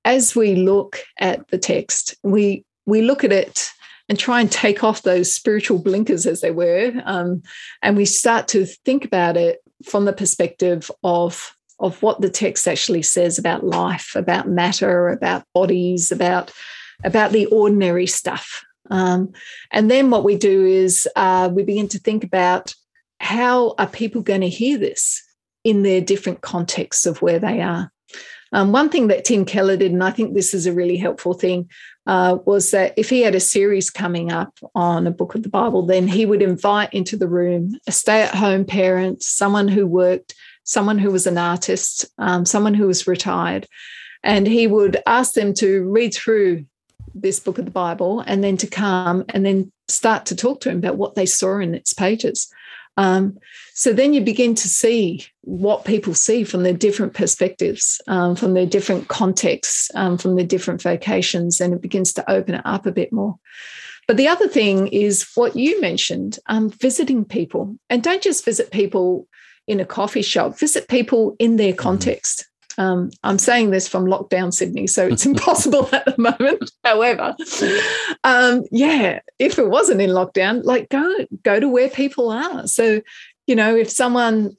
as 0.04 0.34
we 0.34 0.54
look 0.54 1.00
at 1.20 1.46
the 1.48 1.58
text, 1.58 2.16
we 2.22 2.64
we 2.86 3.02
look 3.02 3.22
at 3.22 3.32
it 3.32 3.70
and 4.08 4.18
try 4.18 4.40
and 4.40 4.50
take 4.50 4.82
off 4.82 5.02
those 5.02 5.30
spiritual 5.30 5.78
blinkers, 5.78 6.24
as 6.26 6.40
they 6.40 6.50
were, 6.50 6.92
um, 7.04 7.42
and 7.82 7.96
we 7.96 8.06
start 8.06 8.48
to 8.48 8.64
think 8.64 9.04
about 9.04 9.36
it 9.36 9.58
from 9.84 10.06
the 10.06 10.12
perspective 10.12 10.90
of 11.04 11.54
of 11.80 12.02
what 12.02 12.20
the 12.20 12.30
text 12.30 12.66
actually 12.66 13.02
says 13.02 13.38
about 13.38 13.64
life, 13.64 14.16
about 14.16 14.48
matter, 14.48 15.08
about 15.08 15.44
bodies, 15.54 16.10
about 16.10 16.50
about 17.04 17.32
the 17.32 17.46
ordinary 17.46 18.06
stuff 18.06 18.64
um, 18.90 19.32
and 19.70 19.90
then 19.90 20.10
what 20.10 20.24
we 20.24 20.36
do 20.36 20.64
is 20.64 21.08
uh, 21.16 21.50
we 21.52 21.62
begin 21.62 21.88
to 21.88 21.98
think 21.98 22.24
about 22.24 22.74
how 23.20 23.74
are 23.78 23.86
people 23.86 24.22
going 24.22 24.42
to 24.42 24.48
hear 24.48 24.78
this 24.78 25.22
in 25.64 25.82
their 25.82 26.00
different 26.00 26.40
contexts 26.40 27.06
of 27.06 27.20
where 27.20 27.38
they 27.38 27.60
are. 27.60 27.90
Um, 28.52 28.72
one 28.72 28.88
thing 28.88 29.08
that 29.08 29.24
Tim 29.24 29.44
Keller 29.44 29.76
did, 29.76 29.92
and 29.92 30.02
I 30.02 30.10
think 30.10 30.34
this 30.34 30.54
is 30.54 30.66
a 30.66 30.72
really 30.72 30.96
helpful 30.96 31.34
thing, 31.34 31.68
uh, 32.06 32.38
was 32.46 32.70
that 32.70 32.94
if 32.96 33.10
he 33.10 33.20
had 33.20 33.34
a 33.34 33.40
series 33.40 33.90
coming 33.90 34.32
up 34.32 34.58
on 34.74 35.06
a 35.06 35.10
book 35.10 35.34
of 35.34 35.42
the 35.42 35.50
Bible, 35.50 35.84
then 35.84 36.08
he 36.08 36.24
would 36.24 36.40
invite 36.40 36.92
into 36.94 37.16
the 37.16 37.28
room 37.28 37.78
a 37.86 37.92
stay 37.92 38.22
at 38.22 38.34
home 38.34 38.64
parent, 38.64 39.22
someone 39.22 39.68
who 39.68 39.86
worked, 39.86 40.34
someone 40.64 40.98
who 40.98 41.10
was 41.10 41.26
an 41.26 41.36
artist, 41.36 42.06
um, 42.16 42.46
someone 42.46 42.74
who 42.74 42.86
was 42.86 43.06
retired. 43.06 43.66
And 44.22 44.46
he 44.46 44.66
would 44.66 45.02
ask 45.06 45.34
them 45.34 45.52
to 45.54 45.84
read 45.84 46.14
through 46.14 46.64
this 47.20 47.40
book 47.40 47.58
of 47.58 47.64
the 47.64 47.70
Bible 47.70 48.20
and 48.20 48.42
then 48.42 48.56
to 48.58 48.66
come 48.66 49.24
and 49.30 49.44
then 49.44 49.72
start 49.88 50.26
to 50.26 50.36
talk 50.36 50.60
to 50.60 50.70
him 50.70 50.78
about 50.78 50.96
what 50.96 51.14
they 51.14 51.26
saw 51.26 51.58
in 51.58 51.74
its 51.74 51.92
pages. 51.92 52.52
Um, 52.96 53.38
so 53.74 53.92
then 53.92 54.12
you 54.12 54.20
begin 54.20 54.56
to 54.56 54.68
see 54.68 55.24
what 55.42 55.84
people 55.84 56.14
see 56.14 56.42
from 56.42 56.64
their 56.64 56.72
different 56.72 57.14
perspectives, 57.14 58.00
um, 58.08 58.34
from 58.34 58.54
their 58.54 58.66
different 58.66 59.06
contexts, 59.06 59.88
um, 59.94 60.18
from 60.18 60.34
their 60.34 60.44
different 60.44 60.82
vocations, 60.82 61.60
and 61.60 61.72
it 61.72 61.80
begins 61.80 62.12
to 62.14 62.28
open 62.30 62.56
it 62.56 62.62
up 62.64 62.86
a 62.86 62.92
bit 62.92 63.12
more. 63.12 63.38
But 64.08 64.16
the 64.16 64.26
other 64.26 64.48
thing 64.48 64.88
is 64.88 65.30
what 65.36 65.54
you 65.54 65.80
mentioned 65.80 66.38
um, 66.46 66.70
visiting 66.70 67.24
people. 67.24 67.76
And 67.88 68.02
don't 68.02 68.22
just 68.22 68.44
visit 68.44 68.72
people 68.72 69.28
in 69.68 69.80
a 69.80 69.84
coffee 69.84 70.22
shop, 70.22 70.58
visit 70.58 70.88
people 70.88 71.36
in 71.38 71.56
their 71.56 71.72
mm-hmm. 71.72 71.78
context. 71.78 72.47
Um, 72.78 73.10
I'm 73.24 73.38
saying 73.38 73.70
this 73.70 73.88
from 73.88 74.06
lockdown 74.06 74.52
Sydney, 74.52 74.86
so 74.86 75.06
it's 75.06 75.26
impossible 75.32 75.88
at 75.92 76.04
the 76.04 76.14
moment. 76.16 76.70
However, 76.84 77.36
um, 78.24 78.64
yeah, 78.70 79.20
if 79.38 79.58
it 79.58 79.68
wasn't 79.68 80.00
in 80.00 80.10
lockdown, 80.10 80.64
like 80.64 80.88
go 80.88 81.26
go 81.42 81.60
to 81.60 81.68
where 81.68 81.90
people 81.90 82.30
are. 82.30 82.66
So 82.66 83.02
you 83.46 83.56
know, 83.56 83.74
if 83.76 83.90
someone 83.90 84.56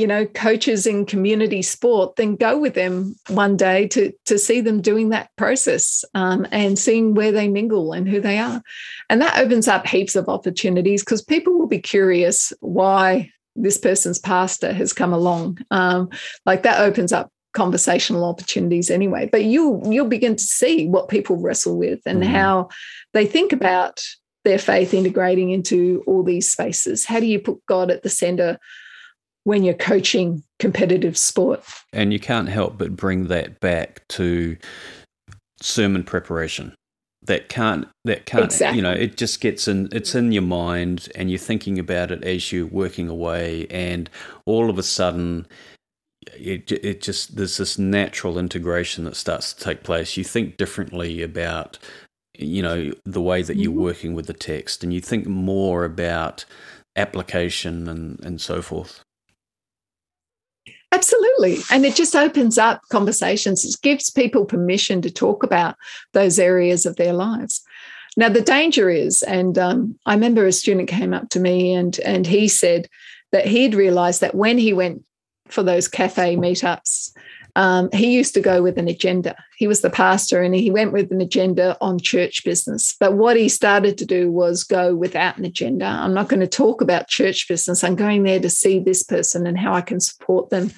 you 0.00 0.06
know 0.06 0.24
coaches 0.24 0.86
in 0.86 1.04
community 1.04 1.60
sport 1.60 2.16
then 2.16 2.34
go 2.34 2.58
with 2.58 2.72
them 2.72 3.14
one 3.28 3.54
day 3.54 3.86
to 3.88 4.10
to 4.24 4.38
see 4.38 4.62
them 4.62 4.80
doing 4.80 5.10
that 5.10 5.28
process 5.36 6.04
um, 6.14 6.46
and 6.52 6.78
seeing 6.78 7.14
where 7.14 7.32
they 7.32 7.48
mingle 7.48 7.92
and 7.92 8.08
who 8.08 8.18
they 8.18 8.38
are 8.38 8.62
and 9.10 9.20
that 9.20 9.38
opens 9.38 9.68
up 9.68 9.86
heaps 9.86 10.16
of 10.16 10.26
opportunities 10.26 11.02
because 11.02 11.20
people 11.20 11.58
will 11.58 11.66
be 11.66 11.80
curious 11.80 12.50
why 12.60 13.30
this 13.56 13.76
person's 13.76 14.18
pastor 14.18 14.72
has 14.72 14.94
come 14.94 15.12
along 15.12 15.58
um, 15.70 16.08
like 16.46 16.62
that 16.62 16.80
opens 16.80 17.12
up 17.12 17.30
conversational 17.52 18.24
opportunities 18.24 18.90
anyway 18.90 19.28
but 19.30 19.44
you 19.44 19.80
you'll 19.84 20.06
begin 20.06 20.36
to 20.36 20.44
see 20.44 20.86
what 20.86 21.08
people 21.08 21.36
wrestle 21.36 21.76
with 21.76 22.00
and 22.06 22.22
mm-hmm. 22.22 22.32
how 22.32 22.68
they 23.12 23.26
think 23.26 23.52
about 23.52 24.00
their 24.44 24.58
faith 24.58 24.94
integrating 24.94 25.50
into 25.50 26.02
all 26.06 26.22
these 26.22 26.48
spaces 26.48 27.04
how 27.04 27.18
do 27.18 27.26
you 27.26 27.38
put 27.38 27.58
god 27.66 27.90
at 27.90 28.02
the 28.02 28.08
center 28.08 28.58
when 29.44 29.64
you're 29.64 29.74
coaching 29.74 30.42
competitive 30.58 31.16
sport. 31.16 31.64
And 31.92 32.12
you 32.12 32.20
can't 32.20 32.48
help 32.48 32.78
but 32.78 32.96
bring 32.96 33.28
that 33.28 33.60
back 33.60 34.06
to 34.10 34.56
sermon 35.60 36.04
preparation. 36.04 36.74
That 37.22 37.48
can't 37.50 37.86
that 38.06 38.24
can't 38.24 38.44
exactly. 38.44 38.78
you 38.78 38.82
know 38.82 38.92
it 38.92 39.18
just 39.18 39.42
gets 39.42 39.68
in 39.68 39.90
it's 39.92 40.14
in 40.14 40.32
your 40.32 40.42
mind 40.42 41.10
and 41.14 41.30
you're 41.30 41.38
thinking 41.38 41.78
about 41.78 42.10
it 42.10 42.24
as 42.24 42.50
you're 42.50 42.66
working 42.66 43.10
away 43.10 43.66
and 43.68 44.08
all 44.46 44.70
of 44.70 44.78
a 44.78 44.82
sudden 44.82 45.46
it 46.36 46.70
it 46.72 47.02
just 47.02 47.36
there's 47.36 47.56
this 47.56 47.78
natural 47.78 48.38
integration 48.38 49.04
that 49.04 49.16
starts 49.16 49.52
to 49.52 49.64
take 49.64 49.82
place. 49.82 50.16
You 50.16 50.24
think 50.24 50.56
differently 50.56 51.22
about 51.22 51.78
you 52.38 52.62
know 52.62 52.92
the 53.04 53.22
way 53.22 53.42
that 53.42 53.56
you're 53.56 53.72
mm-hmm. 53.72 53.82
working 53.82 54.14
with 54.14 54.26
the 54.26 54.32
text 54.32 54.82
and 54.82 54.92
you 54.92 55.00
think 55.00 55.26
more 55.26 55.84
about 55.84 56.44
application 56.96 57.88
and 57.88 58.20
and 58.24 58.40
so 58.40 58.62
forth. 58.62 59.04
Absolutely. 60.92 61.58
And 61.70 61.86
it 61.86 61.94
just 61.94 62.16
opens 62.16 62.58
up 62.58 62.82
conversations. 62.90 63.64
It 63.64 63.80
gives 63.80 64.10
people 64.10 64.44
permission 64.44 65.00
to 65.02 65.10
talk 65.10 65.44
about 65.44 65.76
those 66.14 66.38
areas 66.38 66.84
of 66.84 66.96
their 66.96 67.12
lives. 67.12 67.62
Now, 68.16 68.28
the 68.28 68.40
danger 68.40 68.90
is, 68.90 69.22
and 69.22 69.56
um, 69.56 69.96
I 70.04 70.14
remember 70.14 70.46
a 70.46 70.52
student 70.52 70.88
came 70.88 71.14
up 71.14 71.28
to 71.30 71.40
me 71.40 71.72
and, 71.72 71.98
and 72.00 72.26
he 72.26 72.48
said 72.48 72.88
that 73.30 73.46
he'd 73.46 73.74
realized 73.74 74.20
that 74.20 74.34
when 74.34 74.58
he 74.58 74.72
went 74.72 75.04
for 75.50 75.62
those 75.62 75.88
cafe 75.88 76.36
meetups, 76.36 77.10
um, 77.56 77.88
he 77.92 78.14
used 78.14 78.34
to 78.34 78.40
go 78.40 78.62
with 78.62 78.78
an 78.78 78.88
agenda. 78.88 79.36
He 79.56 79.66
was 79.66 79.80
the 79.80 79.90
pastor 79.90 80.42
and 80.42 80.54
he 80.54 80.70
went 80.70 80.92
with 80.92 81.10
an 81.10 81.20
agenda 81.20 81.76
on 81.80 81.98
church 81.98 82.44
business. 82.44 82.94
But 82.98 83.14
what 83.14 83.36
he 83.36 83.48
started 83.48 83.98
to 83.98 84.06
do 84.06 84.30
was 84.30 84.64
go 84.64 84.94
without 84.94 85.36
an 85.36 85.44
agenda. 85.44 85.86
I'm 85.86 86.14
not 86.14 86.28
going 86.28 86.40
to 86.40 86.46
talk 86.46 86.80
about 86.80 87.08
church 87.08 87.48
business. 87.48 87.82
I'm 87.82 87.96
going 87.96 88.22
there 88.22 88.40
to 88.40 88.50
see 88.50 88.78
this 88.78 89.02
person 89.02 89.46
and 89.46 89.58
how 89.58 89.74
I 89.74 89.80
can 89.80 90.00
support 90.00 90.50
them 90.50 90.70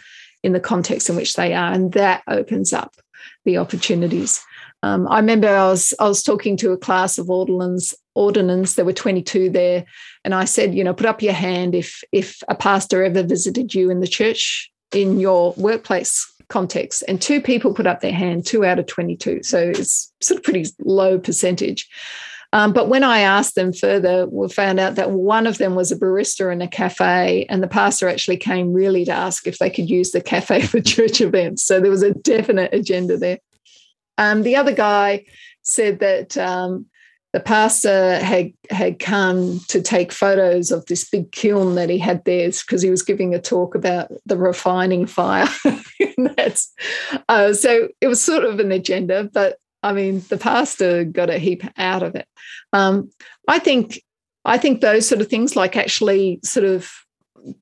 in 0.42 0.52
the 0.52 0.60
context 0.60 1.08
in 1.08 1.16
which 1.16 1.34
they 1.34 1.52
are. 1.54 1.72
And 1.72 1.92
that 1.92 2.22
opens 2.26 2.72
up 2.72 2.94
the 3.44 3.58
opportunities. 3.58 4.42
Um, 4.82 5.06
I 5.08 5.18
remember 5.18 5.48
I 5.48 5.68
was 5.68 5.94
I 6.00 6.08
was 6.08 6.22
talking 6.22 6.56
to 6.58 6.72
a 6.72 6.76
class 6.76 7.18
of 7.18 7.30
ordinands 7.30 7.94
ordinands. 8.14 8.74
There 8.74 8.84
were 8.84 8.92
22 8.92 9.50
there, 9.50 9.84
and 10.24 10.34
I 10.34 10.44
said, 10.44 10.74
you 10.74 10.84
know, 10.84 10.94
put 10.94 11.06
up 11.06 11.22
your 11.22 11.32
hand 11.32 11.74
if 11.74 12.02
if 12.12 12.42
a 12.48 12.54
pastor 12.54 13.04
ever 13.04 13.22
visited 13.22 13.74
you 13.74 13.90
in 13.90 14.00
the 14.00 14.06
church 14.06 14.70
in 14.92 15.18
your 15.18 15.54
workplace 15.56 16.28
context. 16.48 17.02
And 17.08 17.20
two 17.20 17.40
people 17.40 17.74
put 17.74 17.86
up 17.86 18.00
their 18.00 18.12
hand, 18.12 18.46
two 18.46 18.64
out 18.64 18.78
of 18.78 18.86
22. 18.86 19.42
So 19.42 19.58
it's 19.58 20.12
sort 20.20 20.38
of 20.38 20.44
pretty 20.44 20.66
low 20.84 21.18
percentage. 21.18 21.88
Um, 22.54 22.74
but 22.74 22.88
when 22.88 23.02
I 23.02 23.20
asked 23.20 23.54
them 23.54 23.72
further, 23.72 24.26
we 24.26 24.46
found 24.50 24.78
out 24.78 24.96
that 24.96 25.10
one 25.10 25.46
of 25.46 25.56
them 25.56 25.74
was 25.74 25.90
a 25.90 25.96
barista 25.96 26.52
in 26.52 26.60
a 26.60 26.68
cafe, 26.68 27.46
and 27.48 27.62
the 27.62 27.68
pastor 27.68 28.08
actually 28.08 28.36
came 28.36 28.74
really 28.74 29.06
to 29.06 29.12
ask 29.12 29.46
if 29.46 29.58
they 29.58 29.70
could 29.70 29.88
use 29.88 30.10
the 30.10 30.20
cafe 30.20 30.60
for 30.66 30.80
church 30.80 31.22
events. 31.22 31.64
So 31.64 31.80
there 31.80 31.90
was 31.90 32.02
a 32.02 32.12
definite 32.12 32.74
agenda 32.74 33.16
there. 33.16 33.38
Um, 34.18 34.42
the 34.42 34.56
other 34.56 34.72
guy 34.72 35.24
said 35.62 36.00
that 36.00 36.36
um, 36.36 36.86
the 37.32 37.40
pastor 37.40 38.18
had 38.18 38.52
had 38.70 38.98
come 38.98 39.60
to 39.68 39.80
take 39.80 40.12
photos 40.12 40.70
of 40.70 40.84
this 40.86 41.08
big 41.08 41.32
kiln 41.32 41.74
that 41.76 41.88
he 41.88 41.98
had 41.98 42.24
there 42.24 42.48
because 42.48 42.82
he 42.82 42.90
was 42.90 43.02
giving 43.02 43.34
a 43.34 43.40
talk 43.40 43.74
about 43.74 44.12
the 44.26 44.36
refining 44.36 45.06
fire. 45.06 45.48
that's 46.36 46.72
uh, 47.28 47.52
so 47.52 47.88
it 48.00 48.08
was 48.08 48.22
sort 48.22 48.44
of 48.44 48.60
an 48.60 48.70
agenda, 48.70 49.28
but 49.32 49.56
I 49.82 49.92
mean 49.92 50.22
the 50.28 50.36
pastor 50.36 51.04
got 51.04 51.30
a 51.30 51.38
heap 51.38 51.64
out 51.78 52.02
of 52.02 52.14
it. 52.14 52.26
Um, 52.72 53.10
I 53.48 53.58
think 53.58 54.02
I 54.44 54.58
think 54.58 54.80
those 54.80 55.08
sort 55.08 55.20
of 55.20 55.28
things, 55.28 55.56
like 55.56 55.76
actually 55.76 56.40
sort 56.44 56.66
of 56.66 56.90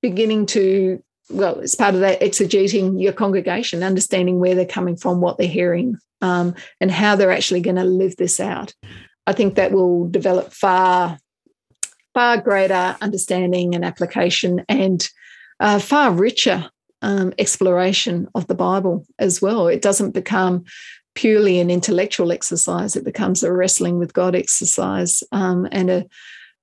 beginning 0.03 0.47
to 0.47 1.03
well, 1.31 1.61
it's 1.61 1.77
part 1.77 1.95
of 1.95 2.01
that 2.01 2.21
exegeting 2.21 3.01
your 3.01 3.13
congregation, 3.13 3.85
understanding 3.85 4.41
where 4.41 4.57
they're 4.57 4.67
coming 4.67 4.97
from, 4.97 5.21
what 5.21 5.39
they're 5.39 5.47
hearing, 5.47 5.97
um, 6.23 6.57
and 6.81 6.91
how 6.91 7.15
they're 7.15 7.31
actually 7.31 7.61
going 7.61 7.77
to 7.77 7.85
live 7.85 8.17
this 8.17 8.41
out. 8.41 8.75
I 9.27 9.33
think 9.33 9.55
that 9.55 9.73
will 9.73 10.09
develop 10.09 10.53
far, 10.53 11.19
far 12.15 12.39
greater 12.39 12.97
understanding 13.01 13.75
and 13.75 13.85
application 13.85 14.65
and 14.69 15.09
uh, 15.61 15.79
far 15.79 16.13
richer 16.13 16.71
um, 17.03 17.33
exploration 17.39 18.29
of 18.35 18.47
the 18.47 18.55
Bible 18.55 19.07
as 19.19 19.41
well. 19.41 19.69
It 19.69 19.83
doesn't 19.83 20.13
become 20.13 20.65
purely 21.15 21.61
an 21.61 21.71
intellectual 21.71 22.33
exercise, 22.33 22.97
it 22.97 23.05
becomes 23.05 23.43
a 23.43 23.53
wrestling 23.53 23.99
with 23.99 24.13
God 24.13 24.35
exercise 24.35 25.23
um, 25.33 25.69
and 25.73 25.91
a, 25.91 26.07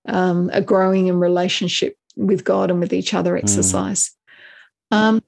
um, 0.07 0.49
a 0.53 0.61
growing 0.61 1.07
in 1.07 1.19
relationship 1.19 1.95
with 2.15 2.43
God 2.43 2.71
and 2.71 2.79
with 2.79 2.93
each 2.93 3.13
other 3.13 3.31
hmm. 3.31 3.43
exercise. 3.43 4.11
Mm. 4.91 5.21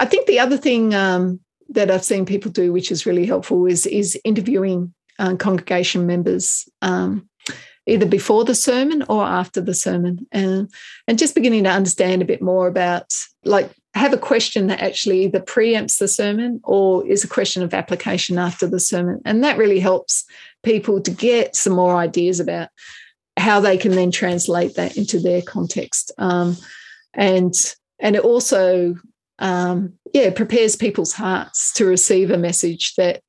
I 0.00 0.06
think 0.06 0.26
the 0.26 0.40
other 0.40 0.56
thing 0.56 0.92
um, 0.92 1.40
that 1.68 1.90
I've 1.90 2.04
seen 2.04 2.26
people 2.26 2.50
do, 2.50 2.72
which 2.72 2.90
is 2.90 3.06
really 3.06 3.26
helpful, 3.26 3.66
is, 3.66 3.86
is 3.86 4.18
interviewing 4.24 4.92
uh, 5.18 5.36
congregation 5.36 6.06
members 6.06 6.68
um, 6.82 7.28
either 7.86 8.06
before 8.06 8.44
the 8.44 8.54
sermon 8.54 9.04
or 9.08 9.24
after 9.24 9.60
the 9.60 9.74
sermon. 9.74 10.26
And 10.32 10.70
and 11.06 11.18
just 11.18 11.34
beginning 11.34 11.64
to 11.64 11.70
understand 11.70 12.22
a 12.22 12.26
bit 12.26 12.42
more 12.42 12.66
about 12.66 13.12
like 13.44 13.70
have 13.94 14.12
a 14.12 14.18
question 14.18 14.66
that 14.66 14.80
actually 14.80 15.24
either 15.24 15.40
preempts 15.40 15.98
the 15.98 16.08
sermon 16.08 16.60
or 16.64 17.06
is 17.06 17.22
a 17.22 17.28
question 17.28 17.62
of 17.62 17.74
application 17.74 18.38
after 18.38 18.66
the 18.66 18.80
sermon. 18.80 19.20
And 19.24 19.44
that 19.44 19.56
really 19.56 19.78
helps 19.78 20.24
people 20.64 21.00
to 21.00 21.10
get 21.10 21.54
some 21.54 21.74
more 21.74 21.94
ideas 21.94 22.40
about 22.40 22.70
how 23.36 23.60
they 23.60 23.76
can 23.76 23.92
then 23.92 24.10
translate 24.10 24.74
that 24.74 24.96
into 24.96 25.20
their 25.20 25.42
context. 25.42 26.12
Um, 26.18 26.56
and 27.12 27.54
and 28.00 28.16
it 28.16 28.22
also 28.22 28.96
um, 29.38 29.92
yeah 30.12 30.30
prepares 30.30 30.76
people's 30.76 31.12
hearts 31.12 31.72
to 31.74 31.84
receive 31.84 32.30
a 32.30 32.38
message 32.38 32.94
that 32.96 33.20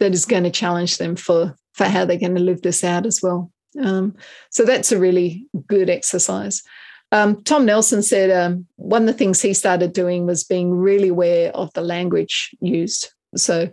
that 0.00 0.12
is 0.12 0.24
going 0.24 0.44
to 0.44 0.50
challenge 0.50 0.98
them 0.98 1.16
for 1.16 1.54
for 1.72 1.84
how 1.84 2.04
they're 2.04 2.18
going 2.18 2.36
to 2.36 2.40
live 2.40 2.62
this 2.62 2.84
out 2.84 3.04
as 3.04 3.20
well. 3.22 3.50
Um, 3.82 4.14
so 4.50 4.64
that's 4.64 4.92
a 4.92 4.98
really 4.98 5.46
good 5.66 5.90
exercise. 5.90 6.62
Um, 7.10 7.42
Tom 7.42 7.66
Nelson 7.66 8.02
said 8.02 8.30
um, 8.30 8.66
one 8.76 9.02
of 9.02 9.06
the 9.08 9.12
things 9.12 9.42
he 9.42 9.54
started 9.54 9.92
doing 9.92 10.26
was 10.26 10.44
being 10.44 10.72
really 10.72 11.08
aware 11.08 11.50
of 11.52 11.72
the 11.74 11.80
language 11.80 12.54
used. 12.60 13.12
So 13.36 13.70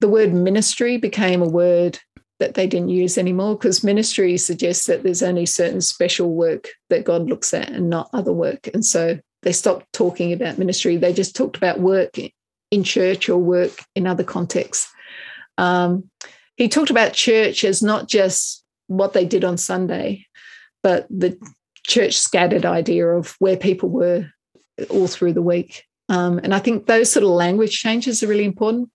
the 0.00 0.08
word 0.08 0.32
ministry 0.32 0.96
became 0.96 1.42
a 1.42 1.48
word 1.48 1.98
that 2.38 2.54
they 2.54 2.66
didn't 2.66 2.90
use 2.90 3.18
anymore 3.18 3.56
because 3.56 3.82
ministry 3.82 4.36
suggests 4.36 4.86
that 4.86 5.02
there's 5.02 5.22
only 5.22 5.46
certain 5.46 5.80
special 5.80 6.34
work 6.34 6.68
that 6.88 7.04
God 7.04 7.28
looks 7.28 7.52
at 7.52 7.68
and 7.70 7.90
not 7.90 8.10
other 8.12 8.32
work. 8.32 8.68
And 8.72 8.84
so 8.84 9.18
they 9.42 9.52
stopped 9.52 9.92
talking 9.92 10.32
about 10.32 10.58
ministry. 10.58 10.96
They 10.96 11.12
just 11.12 11.34
talked 11.34 11.56
about 11.56 11.80
work 11.80 12.16
in 12.70 12.84
church 12.84 13.28
or 13.28 13.38
work 13.38 13.72
in 13.96 14.06
other 14.06 14.24
contexts. 14.24 14.92
Um, 15.58 16.08
he 16.56 16.68
talked 16.68 16.90
about 16.90 17.12
church 17.12 17.64
as 17.64 17.82
not 17.82 18.08
just 18.08 18.64
what 18.86 19.12
they 19.12 19.26
did 19.26 19.44
on 19.44 19.58
Sunday, 19.58 20.26
but 20.82 21.06
the 21.10 21.38
church 21.86 22.16
scattered 22.16 22.64
idea 22.64 23.06
of 23.06 23.36
where 23.38 23.56
people 23.56 23.90
were 23.90 24.26
all 24.88 25.06
through 25.06 25.34
the 25.34 25.42
week. 25.42 25.84
Um, 26.08 26.38
and 26.38 26.54
I 26.54 26.58
think 26.58 26.86
those 26.86 27.12
sort 27.12 27.24
of 27.24 27.30
language 27.30 27.78
changes 27.78 28.22
are 28.22 28.28
really 28.28 28.44
important. 28.44 28.90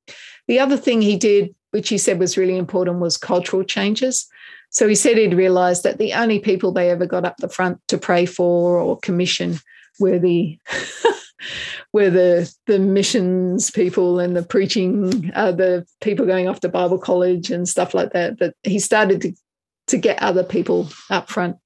The 0.48 0.60
other 0.60 0.78
thing 0.78 1.02
he 1.02 1.16
did, 1.16 1.54
which 1.72 1.90
he 1.90 1.98
said 1.98 2.20
was 2.20 2.38
really 2.38 2.58
important, 2.58 3.00
was 3.00 3.18
cultural 3.18 3.64
changes. 3.64 4.28
So 4.70 4.88
he 4.88 4.96
said 4.96 5.18
he'd 5.18 5.36
realized 5.36 5.84
that 5.84 6.00
the 6.00 6.14
only 6.14 6.40
people 6.40 6.72
they 6.72 6.90
ever 6.90 7.06
got 7.06 7.26
up 7.26 7.38
the 7.38 7.50
front 7.50 7.80
to 7.90 7.98
pray 7.98 8.26
for 8.26 8.80
or 8.80 8.98
commission 9.00 9.60
were 10.00 10.20
the 10.20 10.60
where 11.92 12.10
the 12.10 12.54
the 12.68 12.80
missions 12.80 13.72
people 13.72 14.20
and 14.20 14.36
the 14.36 14.44
preaching, 14.44 15.32
uh, 15.36 15.52
the 15.52 15.86
people 16.02 16.26
going 16.26 16.48
off 16.48 16.60
to 16.62 16.70
Bible 16.70 16.98
college 16.98 17.52
and 17.52 17.68
stuff 17.68 17.94
like 17.94 18.14
that. 18.14 18.38
But 18.38 18.56
he 18.64 18.80
started 18.80 19.22
to 19.22 19.34
to 19.88 19.98
get 19.98 20.22
other 20.22 20.44
people 20.44 20.90
up 21.10 21.30
front. 21.30 21.58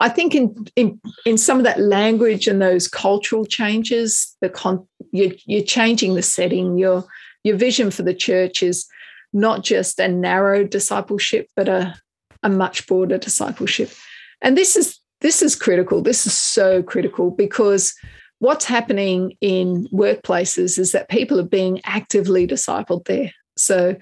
I 0.00 0.08
think 0.08 0.34
in 0.34 0.66
in 0.74 1.00
in 1.24 1.38
some 1.38 1.58
of 1.58 1.64
that 1.64 1.80
language 1.80 2.48
and 2.48 2.60
those 2.60 2.88
cultural 2.88 3.44
changes, 3.44 4.36
the 4.40 4.48
con, 4.48 4.86
you're, 5.12 5.32
you're 5.46 5.64
changing 5.64 6.14
the 6.14 6.22
setting. 6.22 6.78
Your 6.78 7.04
your 7.44 7.56
vision 7.56 7.90
for 7.90 8.02
the 8.02 8.14
church 8.14 8.62
is 8.62 8.86
not 9.32 9.62
just 9.62 10.00
a 10.00 10.08
narrow 10.08 10.64
discipleship, 10.64 11.48
but 11.54 11.68
a 11.68 11.94
a 12.42 12.48
much 12.48 12.86
broader 12.88 13.18
discipleship. 13.18 13.92
And 14.40 14.56
this 14.58 14.74
is 14.74 14.98
this 15.22 15.40
is 15.40 15.56
critical. 15.56 16.02
This 16.02 16.26
is 16.26 16.36
so 16.36 16.82
critical 16.82 17.30
because 17.30 17.94
what's 18.40 18.64
happening 18.64 19.36
in 19.40 19.86
workplaces 19.92 20.78
is 20.78 20.92
that 20.92 21.08
people 21.08 21.40
are 21.40 21.44
being 21.44 21.80
actively 21.84 22.46
discipled 22.46 23.06
there. 23.06 23.32
So 23.56 23.96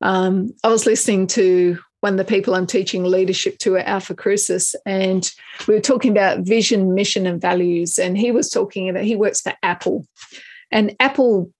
um, 0.00 0.52
I 0.64 0.68
was 0.68 0.84
listening 0.84 1.28
to 1.28 1.78
one 2.00 2.14
of 2.14 2.18
the 2.18 2.24
people 2.24 2.54
I'm 2.54 2.66
teaching 2.66 3.04
leadership 3.04 3.56
to 3.58 3.76
at 3.76 3.86
Alpha 3.86 4.14
Crucis, 4.14 4.74
and 4.84 5.30
we 5.66 5.74
were 5.74 5.80
talking 5.80 6.10
about 6.10 6.40
vision, 6.40 6.92
mission, 6.92 7.26
and 7.26 7.40
values. 7.40 7.98
And 7.98 8.18
he 8.18 8.30
was 8.30 8.50
talking 8.50 8.90
about 8.90 9.04
he 9.04 9.16
works 9.16 9.40
for 9.40 9.54
Apple, 9.62 10.04
and 10.70 10.94
Apple 11.00 11.50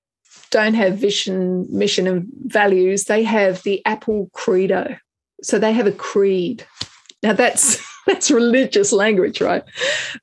don't 0.51 0.75
have 0.75 0.99
vision, 0.99 1.67
mission, 1.71 2.07
and 2.07 2.27
values. 2.45 3.05
They 3.05 3.23
have 3.23 3.63
the 3.63 3.81
Apple 3.87 4.29
Credo. 4.35 4.97
So 5.43 5.59
they 5.59 5.73
have 5.73 5.87
a 5.87 5.93
creed. 5.93 6.67
Now 7.23 7.33
that's 7.33 7.83
that's 8.07 8.31
religious 8.31 8.93
language, 8.93 9.41
right? 9.41 9.63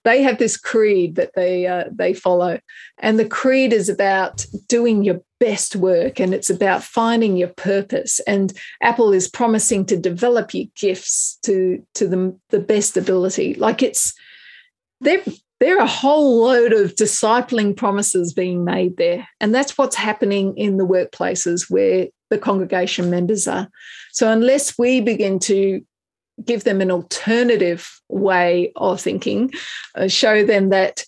They 0.03 0.21
have 0.21 0.37
this 0.37 0.57
creed 0.57 1.15
that 1.15 1.31
they 1.35 1.67
uh, 1.67 1.85
they 1.91 2.13
follow, 2.13 2.59
and 2.99 3.19
the 3.19 3.27
creed 3.27 3.73
is 3.73 3.89
about 3.89 4.45
doing 4.67 5.03
your 5.03 5.21
best 5.39 5.75
work, 5.75 6.19
and 6.19 6.33
it's 6.33 6.49
about 6.49 6.83
finding 6.83 7.37
your 7.37 7.49
purpose. 7.49 8.19
And 8.21 8.53
Apple 8.81 9.13
is 9.13 9.27
promising 9.27 9.85
to 9.87 9.97
develop 9.97 10.53
your 10.53 10.67
gifts 10.75 11.37
to 11.43 11.85
to 11.95 12.07
the 12.07 12.37
the 12.49 12.59
best 12.59 12.97
ability. 12.97 13.55
Like 13.55 13.81
it's 13.81 14.13
there. 14.99 15.21
There 15.59 15.77
are 15.77 15.83
a 15.83 15.87
whole 15.87 16.41
load 16.43 16.73
of 16.73 16.95
discipling 16.95 17.77
promises 17.77 18.33
being 18.33 18.65
made 18.65 18.97
there. 18.97 19.27
And 19.39 19.53
that's 19.53 19.77
what's 19.77 19.95
happening 19.95 20.57
in 20.57 20.77
the 20.77 20.87
workplaces 20.87 21.69
where 21.69 22.07
the 22.31 22.39
congregation 22.39 23.11
members 23.11 23.47
are. 23.47 23.69
So, 24.11 24.31
unless 24.31 24.79
we 24.79 25.01
begin 25.01 25.37
to 25.41 25.81
give 26.45 26.63
them 26.63 26.81
an 26.81 26.91
alternative 26.91 27.99
way 28.09 28.71
of 28.75 28.99
thinking, 29.01 29.51
uh, 29.95 30.07
show 30.07 30.43
them 30.43 30.69
that 30.69 31.05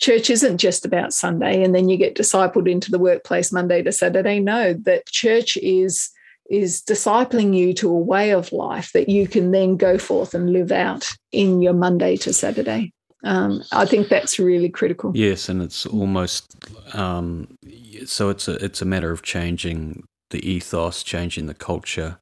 church 0.00 0.30
isn't 0.30 0.58
just 0.58 0.84
about 0.84 1.12
Sunday 1.12 1.62
and 1.62 1.74
then 1.74 1.88
you 1.88 1.96
get 1.96 2.16
discipled 2.16 2.70
into 2.70 2.90
the 2.90 2.98
workplace 2.98 3.52
Monday 3.52 3.82
to 3.82 3.92
Saturday. 3.92 4.40
No, 4.40 4.72
that 4.74 5.06
church 5.06 5.56
is 5.58 6.10
is 6.48 6.80
discipling 6.82 7.54
you 7.54 7.74
to 7.74 7.90
a 7.90 7.98
way 7.98 8.30
of 8.32 8.52
life 8.52 8.92
that 8.92 9.08
you 9.08 9.28
can 9.28 9.50
then 9.50 9.76
go 9.76 9.98
forth 9.98 10.32
and 10.32 10.50
live 10.50 10.72
out 10.72 11.06
in 11.30 11.60
your 11.60 11.74
Monday 11.74 12.16
to 12.16 12.32
Saturday. 12.32 12.90
Um, 13.24 13.62
I 13.72 13.84
think 13.84 14.08
that's 14.08 14.38
really 14.38 14.70
critical. 14.70 15.12
Yes, 15.14 15.48
and 15.48 15.60
it's 15.60 15.84
almost 15.84 16.56
um, 16.94 17.58
so. 18.06 18.30
It's 18.30 18.46
a 18.46 18.64
it's 18.64 18.80
a 18.80 18.84
matter 18.84 19.10
of 19.10 19.22
changing 19.22 20.04
the 20.30 20.48
ethos, 20.48 21.02
changing 21.02 21.46
the 21.46 21.54
culture, 21.54 22.18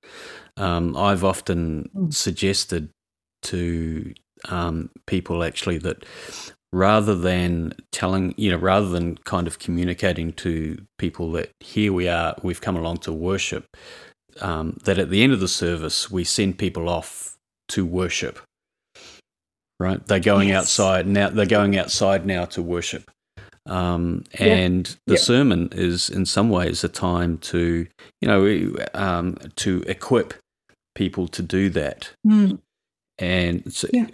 um, 0.56 0.96
I've 0.96 1.24
often 1.24 1.90
mm. 1.94 2.14
suggested 2.14 2.90
to 3.42 4.14
um, 4.48 4.90
people 5.06 5.42
actually 5.42 5.78
that 5.78 6.04
rather 6.72 7.14
than 7.14 7.72
telling, 7.92 8.34
you 8.36 8.50
know, 8.50 8.56
rather 8.56 8.88
than 8.88 9.16
kind 9.18 9.46
of 9.46 9.58
communicating 9.58 10.32
to 10.34 10.78
people 10.98 11.32
that 11.32 11.50
here 11.60 11.92
we 11.92 12.08
are, 12.08 12.34
we've 12.42 12.60
come 12.60 12.76
along 12.76 12.98
to 12.98 13.12
worship, 13.12 13.66
um, 14.40 14.76
that 14.84 14.98
at 14.98 15.10
the 15.10 15.22
end 15.22 15.32
of 15.32 15.40
the 15.40 15.48
service, 15.48 16.10
we 16.10 16.24
send 16.24 16.58
people 16.58 16.88
off 16.88 17.36
to 17.68 17.86
worship. 17.86 18.38
Right? 19.78 20.04
They're 20.06 20.20
going 20.20 20.48
yes. 20.48 20.58
outside 20.58 21.06
now. 21.06 21.28
They're 21.28 21.44
going 21.44 21.78
outside 21.78 22.24
now 22.24 22.46
to 22.46 22.62
worship. 22.62 23.10
Um, 23.66 24.24
and 24.34 24.88
yeah. 24.88 24.94
the 25.06 25.14
yeah. 25.14 25.20
sermon 25.20 25.68
is 25.72 26.08
in 26.08 26.24
some 26.24 26.50
ways 26.50 26.84
a 26.84 26.88
time 26.88 27.38
to 27.38 27.86
you 28.20 28.28
know 28.28 28.76
um, 28.94 29.36
to 29.56 29.82
equip 29.86 30.34
people 30.96 31.28
to 31.28 31.42
do 31.42 31.68
that. 31.70 32.10
Mm. 32.26 32.58
And 33.18 33.72
so, 33.72 33.88
yeah, 33.92 34.06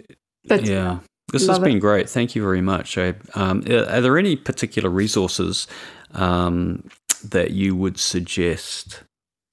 yeah. 0.43 0.99
this 1.31 1.47
has 1.47 1.57
been 1.57 1.77
it. 1.77 1.79
great. 1.79 2.09
Thank 2.09 2.35
you 2.35 2.43
very 2.43 2.61
much. 2.61 2.97
Um, 2.97 3.63
are 3.65 4.01
there 4.01 4.17
any 4.17 4.35
particular 4.35 4.89
resources 4.89 5.67
um, 6.11 6.87
that 7.23 7.51
you 7.51 7.75
would 7.75 7.99
suggest 7.99 9.03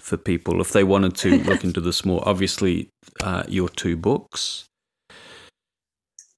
for 0.01 0.17
people 0.17 0.61
if 0.61 0.73
they 0.73 0.85
wanted 0.85 1.15
to 1.17 1.39
look 1.45 1.65
into 1.65 1.81
this 1.81 2.05
more? 2.05 2.23
Obviously, 2.29 2.91
uh, 3.23 3.45
your 3.49 3.69
two 3.69 3.97
books. 3.97 4.67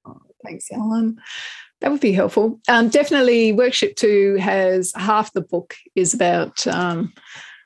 Oh, 0.06 0.20
thanks, 0.44 0.70
Alan. 0.70 1.20
That 1.80 1.90
would 1.90 2.00
be 2.00 2.12
helpful. 2.12 2.60
Um, 2.68 2.88
definitely, 2.88 3.52
Workship 3.52 3.96
Two 3.96 4.36
has 4.36 4.92
half 4.94 5.32
the 5.32 5.40
book 5.40 5.74
is 5.96 6.14
about 6.14 6.64
um, 6.68 7.12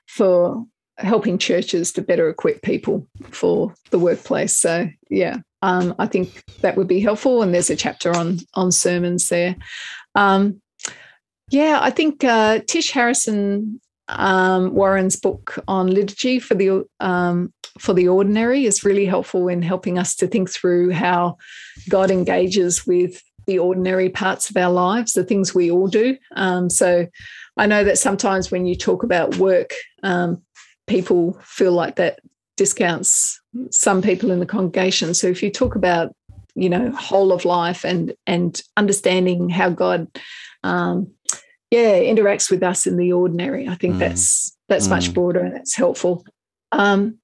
for 0.08 0.64
helping 0.98 1.38
churches 1.38 1.92
to 1.92 2.02
better 2.02 2.28
equip 2.28 2.62
people 2.62 3.06
for 3.30 3.74
the 3.90 3.98
workplace. 3.98 4.56
So 4.56 4.88
yeah, 5.10 5.38
um, 5.62 5.94
I 5.98 6.06
think 6.06 6.42
that 6.60 6.76
would 6.76 6.88
be 6.88 7.00
helpful. 7.00 7.42
And 7.42 7.52
there's 7.52 7.70
a 7.70 7.76
chapter 7.76 8.14
on 8.16 8.38
on 8.54 8.72
sermons 8.72 9.28
there. 9.28 9.56
Um, 10.14 10.60
yeah, 11.50 11.78
I 11.80 11.90
think 11.90 12.24
uh, 12.24 12.60
Tish 12.66 12.90
Harrison 12.90 13.80
um, 14.08 14.74
Warren's 14.74 15.16
book 15.16 15.58
on 15.68 15.88
liturgy 15.88 16.38
for 16.38 16.54
the 16.54 16.84
um, 17.00 17.52
for 17.78 17.92
the 17.92 18.08
ordinary 18.08 18.64
is 18.64 18.84
really 18.84 19.06
helpful 19.06 19.48
in 19.48 19.62
helping 19.62 19.98
us 19.98 20.14
to 20.16 20.26
think 20.26 20.50
through 20.50 20.92
how 20.92 21.36
God 21.88 22.10
engages 22.10 22.86
with 22.86 23.22
the 23.46 23.58
ordinary 23.58 24.08
parts 24.08 24.50
of 24.50 24.56
our 24.56 24.72
lives, 24.72 25.12
the 25.12 25.24
things 25.24 25.54
we 25.54 25.70
all 25.70 25.86
do. 25.86 26.16
Um, 26.34 26.68
so 26.70 27.06
I 27.56 27.66
know 27.66 27.84
that 27.84 27.98
sometimes 27.98 28.50
when 28.50 28.66
you 28.66 28.76
talk 28.76 29.02
about 29.02 29.36
work, 29.36 29.72
um, 30.02 30.42
people 30.86 31.38
feel 31.42 31.72
like 31.72 31.96
that 31.96 32.20
discounts 32.56 33.40
some 33.70 34.02
people 34.02 34.30
in 34.30 34.40
the 34.40 34.46
congregation. 34.46 35.14
So 35.14 35.26
if 35.26 35.42
you 35.42 35.50
talk 35.50 35.74
about, 35.74 36.14
you 36.54 36.70
know, 36.70 36.90
whole 36.92 37.32
of 37.32 37.44
life 37.44 37.84
and 37.84 38.14
and 38.26 38.60
understanding 38.76 39.48
how 39.48 39.70
God, 39.70 40.08
um, 40.62 41.12
yeah, 41.70 41.98
interacts 41.98 42.50
with 42.50 42.62
us 42.62 42.86
in 42.86 42.96
the 42.96 43.12
ordinary, 43.12 43.68
I 43.68 43.74
think 43.74 43.96
mm. 43.96 43.98
that's 43.98 44.56
that's 44.68 44.86
mm. 44.86 44.90
much 44.90 45.12
broader 45.12 45.40
and 45.40 45.54
that's 45.54 45.76
helpful. 45.76 46.24
Um, 46.72 47.18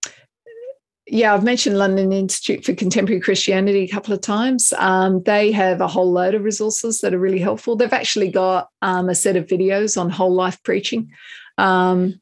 yeah, 1.07 1.35
I've 1.35 1.44
mentioned 1.44 1.79
London 1.79 2.12
Institute 2.12 2.64
for 2.64 2.75
Contemporary 2.75 3.20
Christianity 3.20 3.83
a 3.83 3.88
couple 3.88 4.14
of 4.14 4.20
times. 4.20 4.72
Um, 4.79 5.22
they 5.25 5.51
have 5.53 5.81
a 5.81 5.88
whole 5.88 6.11
load 6.11 6.35
of 6.35 6.44
resources 6.44 7.01
that 7.01 7.12
are 7.12 7.18
really 7.18 7.40
helpful. 7.40 7.77
They've 7.77 7.92
actually 7.92 8.31
got 8.31 8.68
um, 8.83 9.09
a 9.09 9.14
set 9.14 9.37
of 9.37 9.46
videos 9.46 10.01
on 10.01 10.09
whole 10.09 10.33
life 10.33 10.62
preaching. 10.62 11.11
Um, 11.59 12.20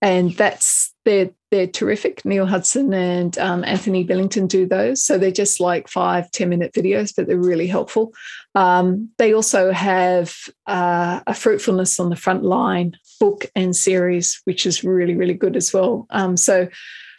and 0.00 0.32
that's 0.32 0.94
they're 1.04 1.30
they're 1.50 1.66
terrific. 1.66 2.24
Neil 2.24 2.46
Hudson 2.46 2.92
and 2.92 3.36
um, 3.38 3.64
Anthony 3.64 4.04
Billington 4.04 4.46
do 4.46 4.66
those, 4.66 5.02
so 5.02 5.16
they're 5.16 5.30
just 5.30 5.60
like 5.60 5.88
five 5.88 6.30
ten 6.30 6.48
minute 6.50 6.72
videos, 6.72 7.14
but 7.16 7.26
they're 7.26 7.36
really 7.36 7.66
helpful. 7.66 8.12
Um, 8.54 9.10
they 9.18 9.32
also 9.32 9.72
have 9.72 10.36
uh, 10.66 11.20
a 11.26 11.34
fruitfulness 11.34 11.98
on 11.98 12.10
the 12.10 12.16
front 12.16 12.44
line 12.44 12.96
book 13.18 13.46
and 13.56 13.74
series, 13.74 14.40
which 14.44 14.66
is 14.66 14.84
really 14.84 15.14
really 15.14 15.34
good 15.34 15.56
as 15.56 15.72
well. 15.72 16.06
Um, 16.10 16.36
so 16.36 16.68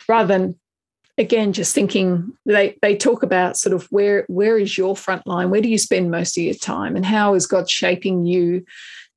rather 0.07 0.27
than 0.27 0.55
again 1.19 1.51
just 1.51 1.75
thinking 1.75 2.31
they 2.45 2.77
they 2.81 2.95
talk 2.95 3.23
about 3.23 3.57
sort 3.57 3.75
of 3.75 3.85
where 3.91 4.25
where 4.29 4.57
is 4.57 4.77
your 4.77 4.95
front 4.95 5.27
line 5.27 5.49
where 5.49 5.61
do 5.61 5.67
you 5.67 5.77
spend 5.77 6.09
most 6.09 6.37
of 6.37 6.43
your 6.43 6.53
time 6.53 6.95
and 6.95 7.05
how 7.05 7.33
is 7.33 7.45
god 7.45 7.69
shaping 7.69 8.25
you 8.25 8.63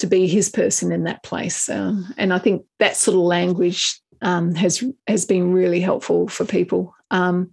to 0.03 0.09
be 0.09 0.27
his 0.27 0.49
person 0.49 0.91
in 0.91 1.05
that 1.05 1.23
place. 1.23 1.69
Um, 1.69 2.12
and 2.19 2.35
I 2.35 2.38
think 2.38 2.67
that 2.81 2.97
sort 2.97 3.15
of 3.15 3.23
language 3.23 4.01
um, 4.21 4.53
has 4.57 4.83
has 5.07 5.25
been 5.25 5.53
really 5.53 5.81
helpful 5.81 6.27
for 6.27 6.45
people 6.45 6.93
um, 7.12 7.53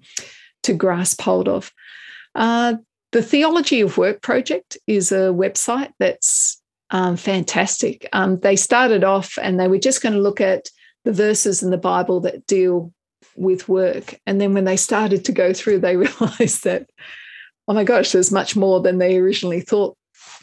to 0.63 0.73
grasp 0.73 1.21
hold 1.21 1.47
of. 1.47 1.71
Uh, 2.33 2.77
the 3.11 3.21
Theology 3.21 3.81
of 3.81 3.99
Work 3.99 4.23
project 4.23 4.79
is 4.87 5.11
a 5.11 5.29
website 5.29 5.91
that's 5.99 6.59
um, 6.89 7.17
fantastic. 7.17 8.09
Um, 8.13 8.39
they 8.39 8.55
started 8.55 9.03
off 9.03 9.37
and 9.39 9.59
they 9.59 9.67
were 9.67 9.77
just 9.77 10.01
going 10.01 10.13
to 10.13 10.21
look 10.21 10.41
at 10.41 10.69
the 11.05 11.13
verses 11.13 11.61
in 11.61 11.69
the 11.69 11.77
Bible 11.77 12.19
that 12.21 12.47
deal 12.47 12.91
with 13.35 13.69
work. 13.69 14.19
And 14.25 14.41
then 14.41 14.55
when 14.55 14.65
they 14.65 14.77
started 14.77 15.23
to 15.25 15.31
go 15.31 15.53
through, 15.53 15.79
they 15.81 15.97
realized 16.07 16.63
that, 16.63 16.89
oh 17.67 17.73
my 17.75 17.83
gosh, 17.83 18.11
there's 18.11 18.31
much 18.31 18.55
more 18.55 18.81
than 18.81 18.97
they 18.97 19.17
originally 19.17 19.61
thought 19.61 19.95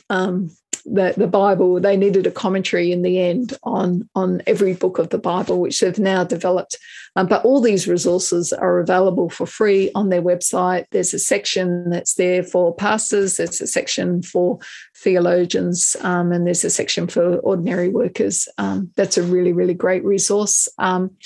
um, 0.08 0.50
the, 0.86 1.14
the 1.16 1.26
Bible, 1.26 1.80
they 1.80 1.96
needed 1.96 2.26
a 2.26 2.30
commentary 2.30 2.92
in 2.92 3.02
the 3.02 3.20
end 3.20 3.56
on, 3.62 4.08
on 4.14 4.42
every 4.46 4.74
book 4.74 4.98
of 4.98 5.10
the 5.10 5.18
Bible, 5.18 5.60
which 5.60 5.80
they've 5.80 5.98
now 5.98 6.24
developed. 6.24 6.78
Um, 7.16 7.26
but 7.26 7.44
all 7.44 7.60
these 7.60 7.88
resources 7.88 8.52
are 8.52 8.78
available 8.78 9.28
for 9.28 9.46
free 9.46 9.90
on 9.94 10.10
their 10.10 10.22
website. 10.22 10.86
There's 10.90 11.14
a 11.14 11.18
section 11.18 11.90
that's 11.90 12.14
there 12.14 12.42
for 12.42 12.74
pastors, 12.74 13.36
there's 13.36 13.60
a 13.60 13.66
section 13.66 14.22
for 14.22 14.58
theologians, 14.96 15.96
um, 16.00 16.32
and 16.32 16.46
there's 16.46 16.64
a 16.64 16.70
section 16.70 17.08
for 17.08 17.38
ordinary 17.38 17.88
workers. 17.88 18.48
Um, 18.58 18.90
that's 18.96 19.18
a 19.18 19.22
really, 19.22 19.52
really 19.52 19.74
great 19.74 20.04
resource. 20.04 20.68
Um, 20.78 21.16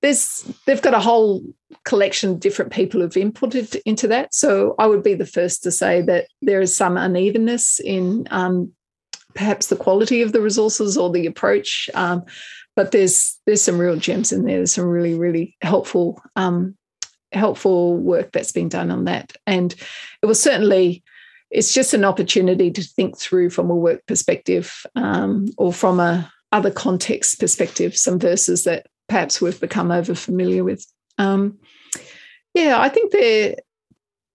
there's 0.00 0.44
they've 0.66 0.82
got 0.82 0.94
a 0.94 1.00
whole 1.00 1.42
collection 1.84 2.30
of 2.30 2.40
different 2.40 2.72
people 2.72 3.00
who've 3.00 3.12
inputted 3.12 3.80
into 3.84 4.06
that. 4.08 4.32
So 4.32 4.74
I 4.78 4.86
would 4.86 5.02
be 5.02 5.14
the 5.14 5.26
first 5.26 5.62
to 5.64 5.70
say 5.70 6.02
that 6.02 6.28
there 6.40 6.60
is 6.60 6.74
some 6.74 6.96
unevenness 6.96 7.80
in 7.80 8.28
um, 8.30 8.72
perhaps 9.38 9.68
the 9.68 9.76
quality 9.76 10.20
of 10.22 10.32
the 10.32 10.40
resources 10.42 10.98
or 10.98 11.10
the 11.10 11.26
approach. 11.26 11.88
Um, 11.94 12.24
but 12.76 12.90
there's 12.90 13.38
there's 13.46 13.62
some 13.62 13.78
real 13.78 13.96
gems 13.96 14.32
in 14.32 14.44
there. 14.44 14.56
There's 14.56 14.74
some 14.74 14.84
really 14.84 15.14
really 15.14 15.56
helpful 15.62 16.20
um, 16.36 16.76
helpful 17.32 17.96
work 17.96 18.32
that's 18.32 18.52
been 18.52 18.68
done 18.68 18.90
on 18.90 19.04
that. 19.04 19.32
And 19.46 19.74
it 20.22 20.26
was 20.26 20.40
certainly, 20.40 21.02
it's 21.50 21.72
just 21.72 21.94
an 21.94 22.04
opportunity 22.04 22.70
to 22.70 22.82
think 22.82 23.18
through 23.18 23.50
from 23.50 23.70
a 23.70 23.76
work 23.76 24.06
perspective 24.06 24.84
um, 24.96 25.48
or 25.56 25.72
from 25.72 26.00
a 26.00 26.30
other 26.52 26.70
context 26.70 27.38
perspective, 27.38 27.96
some 27.96 28.18
verses 28.18 28.64
that 28.64 28.86
perhaps 29.08 29.40
we've 29.40 29.60
become 29.60 29.90
over 29.90 30.14
familiar 30.14 30.64
with. 30.64 30.86
Um, 31.18 31.58
yeah, 32.54 32.80
I 32.80 32.88
think 32.88 33.12
they're 33.12 33.56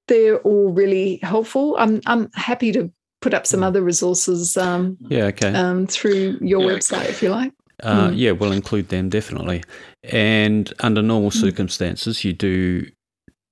they're 0.08 0.40
all 0.40 0.70
really 0.72 1.20
helpful. 1.24 1.76
I'm 1.80 2.02
I'm 2.06 2.30
happy 2.36 2.72
to 2.74 2.92
put 3.24 3.34
up 3.34 3.48
some 3.48 3.62
mm. 3.62 3.68
other 3.68 3.82
resources. 3.82 4.58
Um, 4.58 4.98
yeah, 5.08 5.26
okay. 5.26 5.54
Um, 5.54 5.88
through 5.88 6.38
your 6.42 6.62
yeah, 6.62 6.78
website, 6.78 7.04
okay. 7.04 7.10
if 7.10 7.24
you 7.24 7.30
like. 7.30 7.54
Uh, 7.82 8.10
mm. 8.10 8.14
Yeah, 8.18 8.32
we'll 8.32 8.52
include 8.52 8.90
them 8.90 9.10
definitely. 9.10 9.64
And 10.04 10.72
under 10.82 11.02
normal 11.02 11.32
mm. 11.32 11.42
circumstances, 11.42 12.24
you 12.24 12.34
do 12.34 12.86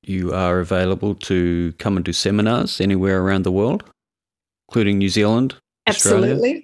you 0.04 0.34
are 0.34 0.60
available 0.60 1.16
to 1.16 1.74
come 1.80 1.96
and 1.96 2.04
do 2.04 2.12
seminars 2.12 2.82
anywhere 2.82 3.22
around 3.22 3.44
the 3.44 3.52
world, 3.52 3.84
including 4.68 4.98
New 4.98 5.10
Zealand. 5.10 5.56
Absolutely. 5.88 6.32
Australia. 6.34 6.62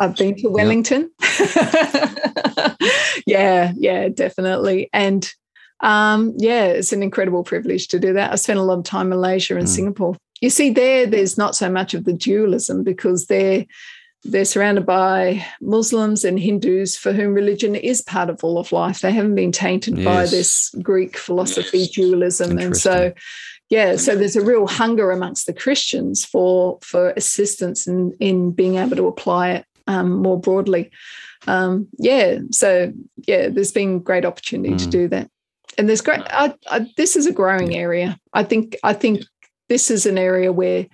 I've 0.00 0.16
been 0.16 0.36
to 0.36 0.48
Wellington. 0.48 1.10
Yeah, 1.20 2.76
yeah, 3.26 3.72
yeah, 3.76 4.08
definitely. 4.08 4.88
And 4.92 5.30
um, 5.80 6.34
yeah, 6.38 6.66
it's 6.66 6.92
an 6.92 7.02
incredible 7.02 7.42
privilege 7.42 7.88
to 7.88 7.98
do 7.98 8.12
that. 8.12 8.32
I 8.32 8.36
spent 8.36 8.60
a 8.60 8.62
lot 8.62 8.78
of 8.78 8.84
time 8.84 9.12
in 9.12 9.18
Malaysia 9.18 9.56
and 9.56 9.66
mm. 9.66 9.70
Singapore. 9.70 10.16
You 10.40 10.50
see, 10.50 10.70
there, 10.70 11.06
there's 11.06 11.36
not 11.36 11.56
so 11.56 11.70
much 11.70 11.94
of 11.94 12.04
the 12.04 12.12
dualism 12.12 12.84
because 12.84 13.26
they're 13.26 13.66
they're 14.24 14.44
surrounded 14.44 14.84
by 14.84 15.44
Muslims 15.60 16.24
and 16.24 16.40
Hindus 16.40 16.96
for 16.96 17.12
whom 17.12 17.34
religion 17.34 17.76
is 17.76 18.02
part 18.02 18.28
of 18.28 18.42
all 18.42 18.58
of 18.58 18.72
life. 18.72 19.00
They 19.00 19.12
haven't 19.12 19.36
been 19.36 19.52
tainted 19.52 19.96
yes. 19.96 20.04
by 20.04 20.26
this 20.26 20.74
Greek 20.82 21.16
philosophy 21.16 21.78
yes. 21.78 21.90
dualism, 21.90 22.58
and 22.58 22.76
so 22.76 23.12
yeah, 23.68 23.96
so 23.96 24.16
there's 24.16 24.36
a 24.36 24.44
real 24.44 24.66
hunger 24.66 25.10
amongst 25.10 25.46
the 25.46 25.52
Christians 25.52 26.24
for 26.24 26.78
for 26.82 27.10
assistance 27.10 27.86
in 27.86 28.12
in 28.18 28.50
being 28.50 28.76
able 28.76 28.96
to 28.96 29.06
apply 29.06 29.50
it 29.50 29.66
um, 29.86 30.10
more 30.10 30.40
broadly. 30.40 30.90
Um, 31.46 31.88
yeah, 31.98 32.38
so 32.50 32.92
yeah, 33.26 33.48
there's 33.48 33.72
been 33.72 34.00
great 34.00 34.24
opportunity 34.24 34.74
mm. 34.74 34.78
to 34.78 34.86
do 34.86 35.08
that, 35.08 35.30
and 35.76 35.88
there's 35.88 36.00
great. 36.00 36.20
I, 36.26 36.54
I, 36.68 36.90
this 36.96 37.14
is 37.14 37.26
a 37.26 37.32
growing 37.32 37.76
area. 37.76 38.18
I 38.32 38.42
think 38.42 38.76
I 38.82 38.94
think 38.94 39.22
this 39.68 39.90
is 39.90 40.06
an 40.06 40.18
area 40.18 40.52
where 40.52 40.86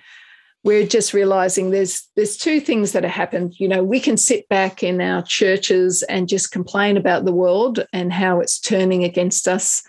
we're 0.62 0.86
just 0.86 1.12
realizing 1.12 1.70
there's 1.70 2.08
there's 2.16 2.36
two 2.36 2.60
things 2.60 2.92
that 2.92 3.02
have 3.02 3.12
happened. 3.12 3.58
You 3.58 3.68
know 3.68 3.84
we 3.84 4.00
can 4.00 4.16
sit 4.16 4.48
back 4.48 4.82
in 4.82 5.00
our 5.00 5.22
churches 5.22 6.02
and 6.04 6.28
just 6.28 6.52
complain 6.52 6.96
about 6.96 7.24
the 7.24 7.34
world 7.34 7.84
and 7.92 8.12
how 8.12 8.40
it's 8.40 8.58
turning 8.58 9.04
against 9.04 9.48
us 9.48 9.82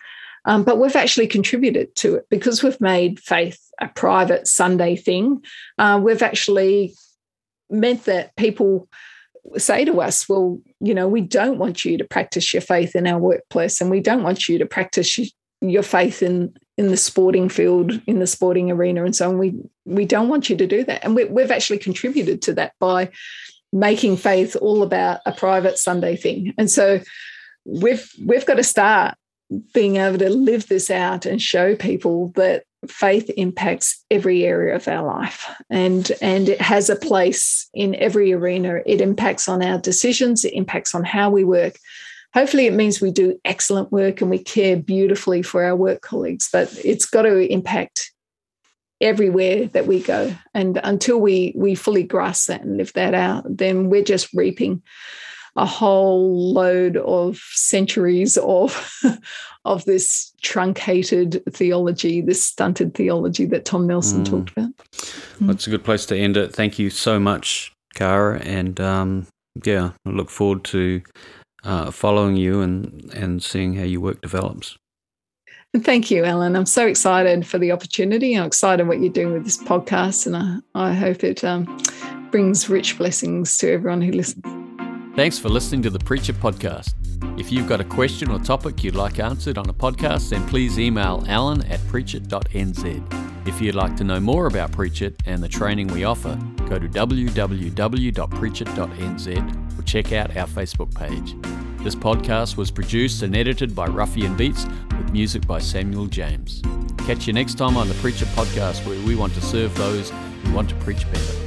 um, 0.45 0.63
but 0.63 0.79
we've 0.79 0.95
actually 0.95 1.27
contributed 1.27 1.95
to 1.97 2.15
it 2.15 2.27
because 2.29 2.63
we've 2.63 2.79
made 2.79 3.19
faith 3.19 3.59
a 3.81 3.89
private 3.89 4.47
sunday 4.47 4.95
thing. 4.95 5.43
Uh, 5.77 5.99
we've 6.01 6.21
actually 6.21 6.93
meant 7.69 8.05
that 8.05 8.35
people 8.35 8.87
say 9.57 9.85
to 9.85 10.01
us 10.01 10.27
well 10.27 10.59
you 10.79 10.93
know 10.93 11.07
we 11.07 11.21
don't 11.21 11.59
want 11.59 11.85
you 11.85 11.97
to 11.97 12.03
practice 12.03 12.51
your 12.53 12.61
faith 12.61 12.95
in 12.95 13.05
our 13.05 13.19
workplace 13.19 13.79
and 13.79 13.91
we 13.91 13.99
don't 13.99 14.23
want 14.23 14.47
you 14.47 14.57
to 14.57 14.65
practice 14.65 15.19
your 15.61 15.83
faith 15.83 16.23
in 16.23 16.53
in 16.77 16.89
the 16.89 16.97
sporting 16.97 17.49
field, 17.49 18.01
in 18.05 18.19
the 18.19 18.27
sporting 18.27 18.71
arena, 18.71 19.05
and 19.05 19.15
so 19.15 19.29
on. 19.29 19.37
We 19.37 19.55
we 19.85 20.05
don't 20.05 20.29
want 20.29 20.49
you 20.49 20.57
to 20.57 20.67
do 20.67 20.83
that, 20.83 21.03
and 21.03 21.15
we, 21.15 21.25
we've 21.25 21.51
actually 21.51 21.79
contributed 21.79 22.41
to 22.43 22.53
that 22.53 22.73
by 22.79 23.11
making 23.71 24.17
faith 24.17 24.55
all 24.55 24.83
about 24.83 25.19
a 25.25 25.31
private 25.31 25.77
Sunday 25.77 26.15
thing. 26.15 26.53
And 26.57 26.69
so 26.69 27.01
we've 27.65 28.09
we've 28.23 28.45
got 28.45 28.55
to 28.55 28.63
start 28.63 29.15
being 29.73 29.97
able 29.97 30.17
to 30.17 30.29
live 30.29 30.67
this 30.67 30.89
out 30.89 31.25
and 31.25 31.41
show 31.41 31.75
people 31.75 32.29
that 32.35 32.63
faith 32.87 33.29
impacts 33.37 34.03
every 34.11 34.43
area 34.43 34.75
of 34.75 34.87
our 34.87 35.05
life 35.05 35.49
and 35.69 36.11
and 36.21 36.49
it 36.49 36.61
has 36.61 36.89
a 36.89 36.95
place 36.95 37.67
in 37.73 37.95
every 37.95 38.31
arena 38.31 38.79
it 38.85 39.01
impacts 39.01 39.49
on 39.49 39.63
our 39.63 39.79
decisions 39.79 40.45
it 40.45 40.53
impacts 40.53 40.93
on 40.93 41.03
how 41.03 41.29
we 41.29 41.43
work 41.43 41.77
hopefully 42.35 42.67
it 42.67 42.73
means 42.73 43.01
we 43.01 43.11
do 43.11 43.39
excellent 43.45 43.91
work 43.91 44.21
and 44.21 44.29
we 44.29 44.37
care 44.37 44.77
beautifully 44.77 45.41
for 45.41 45.63
our 45.63 45.75
work 45.75 46.01
colleagues 46.01 46.47
but 46.53 46.71
it's 46.85 47.05
got 47.05 47.23
to 47.23 47.51
impact 47.51 48.11
everywhere 49.01 49.67
that 49.67 49.87
we 49.87 50.01
go. 50.01 50.35
And 50.53 50.79
until 50.83 51.19
we 51.19 51.53
we 51.55 51.75
fully 51.75 52.03
grasp 52.03 52.47
that 52.47 52.61
and 52.61 52.77
live 52.77 52.93
that 52.93 53.13
out 53.13 53.43
then 53.47 53.89
we're 53.89 54.03
just 54.03 54.33
reaping 54.33 54.81
a 55.57 55.65
whole 55.65 56.53
load 56.53 56.97
of 56.97 57.37
centuries 57.53 58.37
of 58.37 59.01
of 59.65 59.85
this 59.85 60.33
truncated 60.41 61.41
theology 61.49 62.19
this 62.21 62.43
stunted 62.43 62.93
theology 62.93 63.45
that 63.45 63.63
tom 63.63 63.87
nelson 63.87 64.23
mm. 64.23 64.29
talked 64.29 64.51
about. 64.51 64.71
That's 65.41 65.67
a 65.67 65.69
good 65.69 65.83
place 65.83 66.05
to 66.07 66.17
end 66.17 66.37
it. 66.37 66.53
Thank 66.53 66.77
you 66.77 66.89
so 66.89 67.19
much 67.19 67.71
kara 67.93 68.39
and 68.41 68.79
um, 68.81 69.27
yeah 69.63 69.91
i 70.05 70.09
look 70.09 70.29
forward 70.29 70.65
to 70.65 71.01
uh, 71.65 71.91
following 71.91 72.37
you 72.37 72.61
and, 72.61 73.11
and 73.13 73.43
seeing 73.43 73.73
how 73.73 73.83
your 73.83 74.01
work 74.01 74.21
develops. 74.21 74.77
Thank 75.81 76.09
you, 76.09 76.23
Alan. 76.23 76.55
I'm 76.55 76.65
so 76.65 76.87
excited 76.87 77.45
for 77.45 77.57
the 77.57 77.73
opportunity. 77.73 78.33
I'm 78.33 78.45
excited 78.45 78.87
what 78.87 79.01
you're 79.01 79.11
doing 79.11 79.33
with 79.33 79.43
this 79.43 79.61
podcast, 79.61 80.25
and 80.25 80.37
I, 80.37 80.89
I 80.89 80.93
hope 80.93 81.23
it 81.23 81.43
um, 81.43 81.65
brings 82.31 82.69
rich 82.69 82.97
blessings 82.97 83.57
to 83.57 83.73
everyone 83.73 84.01
who 84.01 84.13
listens. 84.13 84.45
Thanks 85.15 85.39
for 85.39 85.47
listening 85.47 85.81
to 85.83 85.89
the 85.89 85.99
Preacher 85.99 86.33
Podcast. 86.33 86.93
If 87.39 87.49
you've 87.49 87.69
got 87.69 87.79
a 87.79 87.85
question 87.85 88.29
or 88.29 88.37
topic 88.37 88.83
you'd 88.83 88.95
like 88.95 89.17
answered 89.17 89.57
on 89.57 89.69
a 89.69 89.73
podcast, 89.73 90.31
then 90.31 90.45
please 90.45 90.77
email 90.77 91.23
alan 91.29 91.65
at 91.67 91.79
preachit.nz. 91.81 93.47
If 93.47 93.61
you'd 93.61 93.75
like 93.75 93.95
to 93.95 94.03
know 94.03 94.19
more 94.19 94.47
about 94.47 94.73
Preach 94.73 95.01
It 95.01 95.15
and 95.25 95.41
the 95.41 95.47
training 95.47 95.87
we 95.87 96.03
offer, 96.03 96.37
go 96.67 96.77
to 96.77 96.89
www.preachit.nz 96.89 99.79
or 99.79 99.83
check 99.83 100.11
out 100.11 100.35
our 100.35 100.47
Facebook 100.47 100.93
page. 100.93 101.33
This 101.81 101.95
podcast 101.95 102.57
was 102.57 102.69
produced 102.69 103.21
and 103.21 103.37
edited 103.37 103.73
by 103.73 103.87
Ruffian 103.87 104.35
Beats 104.35 104.65
with 104.65 105.13
music 105.13 105.47
by 105.47 105.59
Samuel 105.59 106.07
James. 106.07 106.61
Catch 107.05 107.25
you 107.25 107.31
next 107.31 107.53
time 107.53 107.77
on 107.77 107.87
the 107.87 107.95
Preacher 107.95 108.25
Podcast, 108.25 108.85
where 108.85 108.99
we 109.05 109.15
want 109.15 109.33
to 109.35 109.41
serve 109.41 109.73
those 109.77 110.09
who 110.09 110.51
want 110.51 110.67
to 110.67 110.75
preach 110.75 111.09
better. 111.09 111.44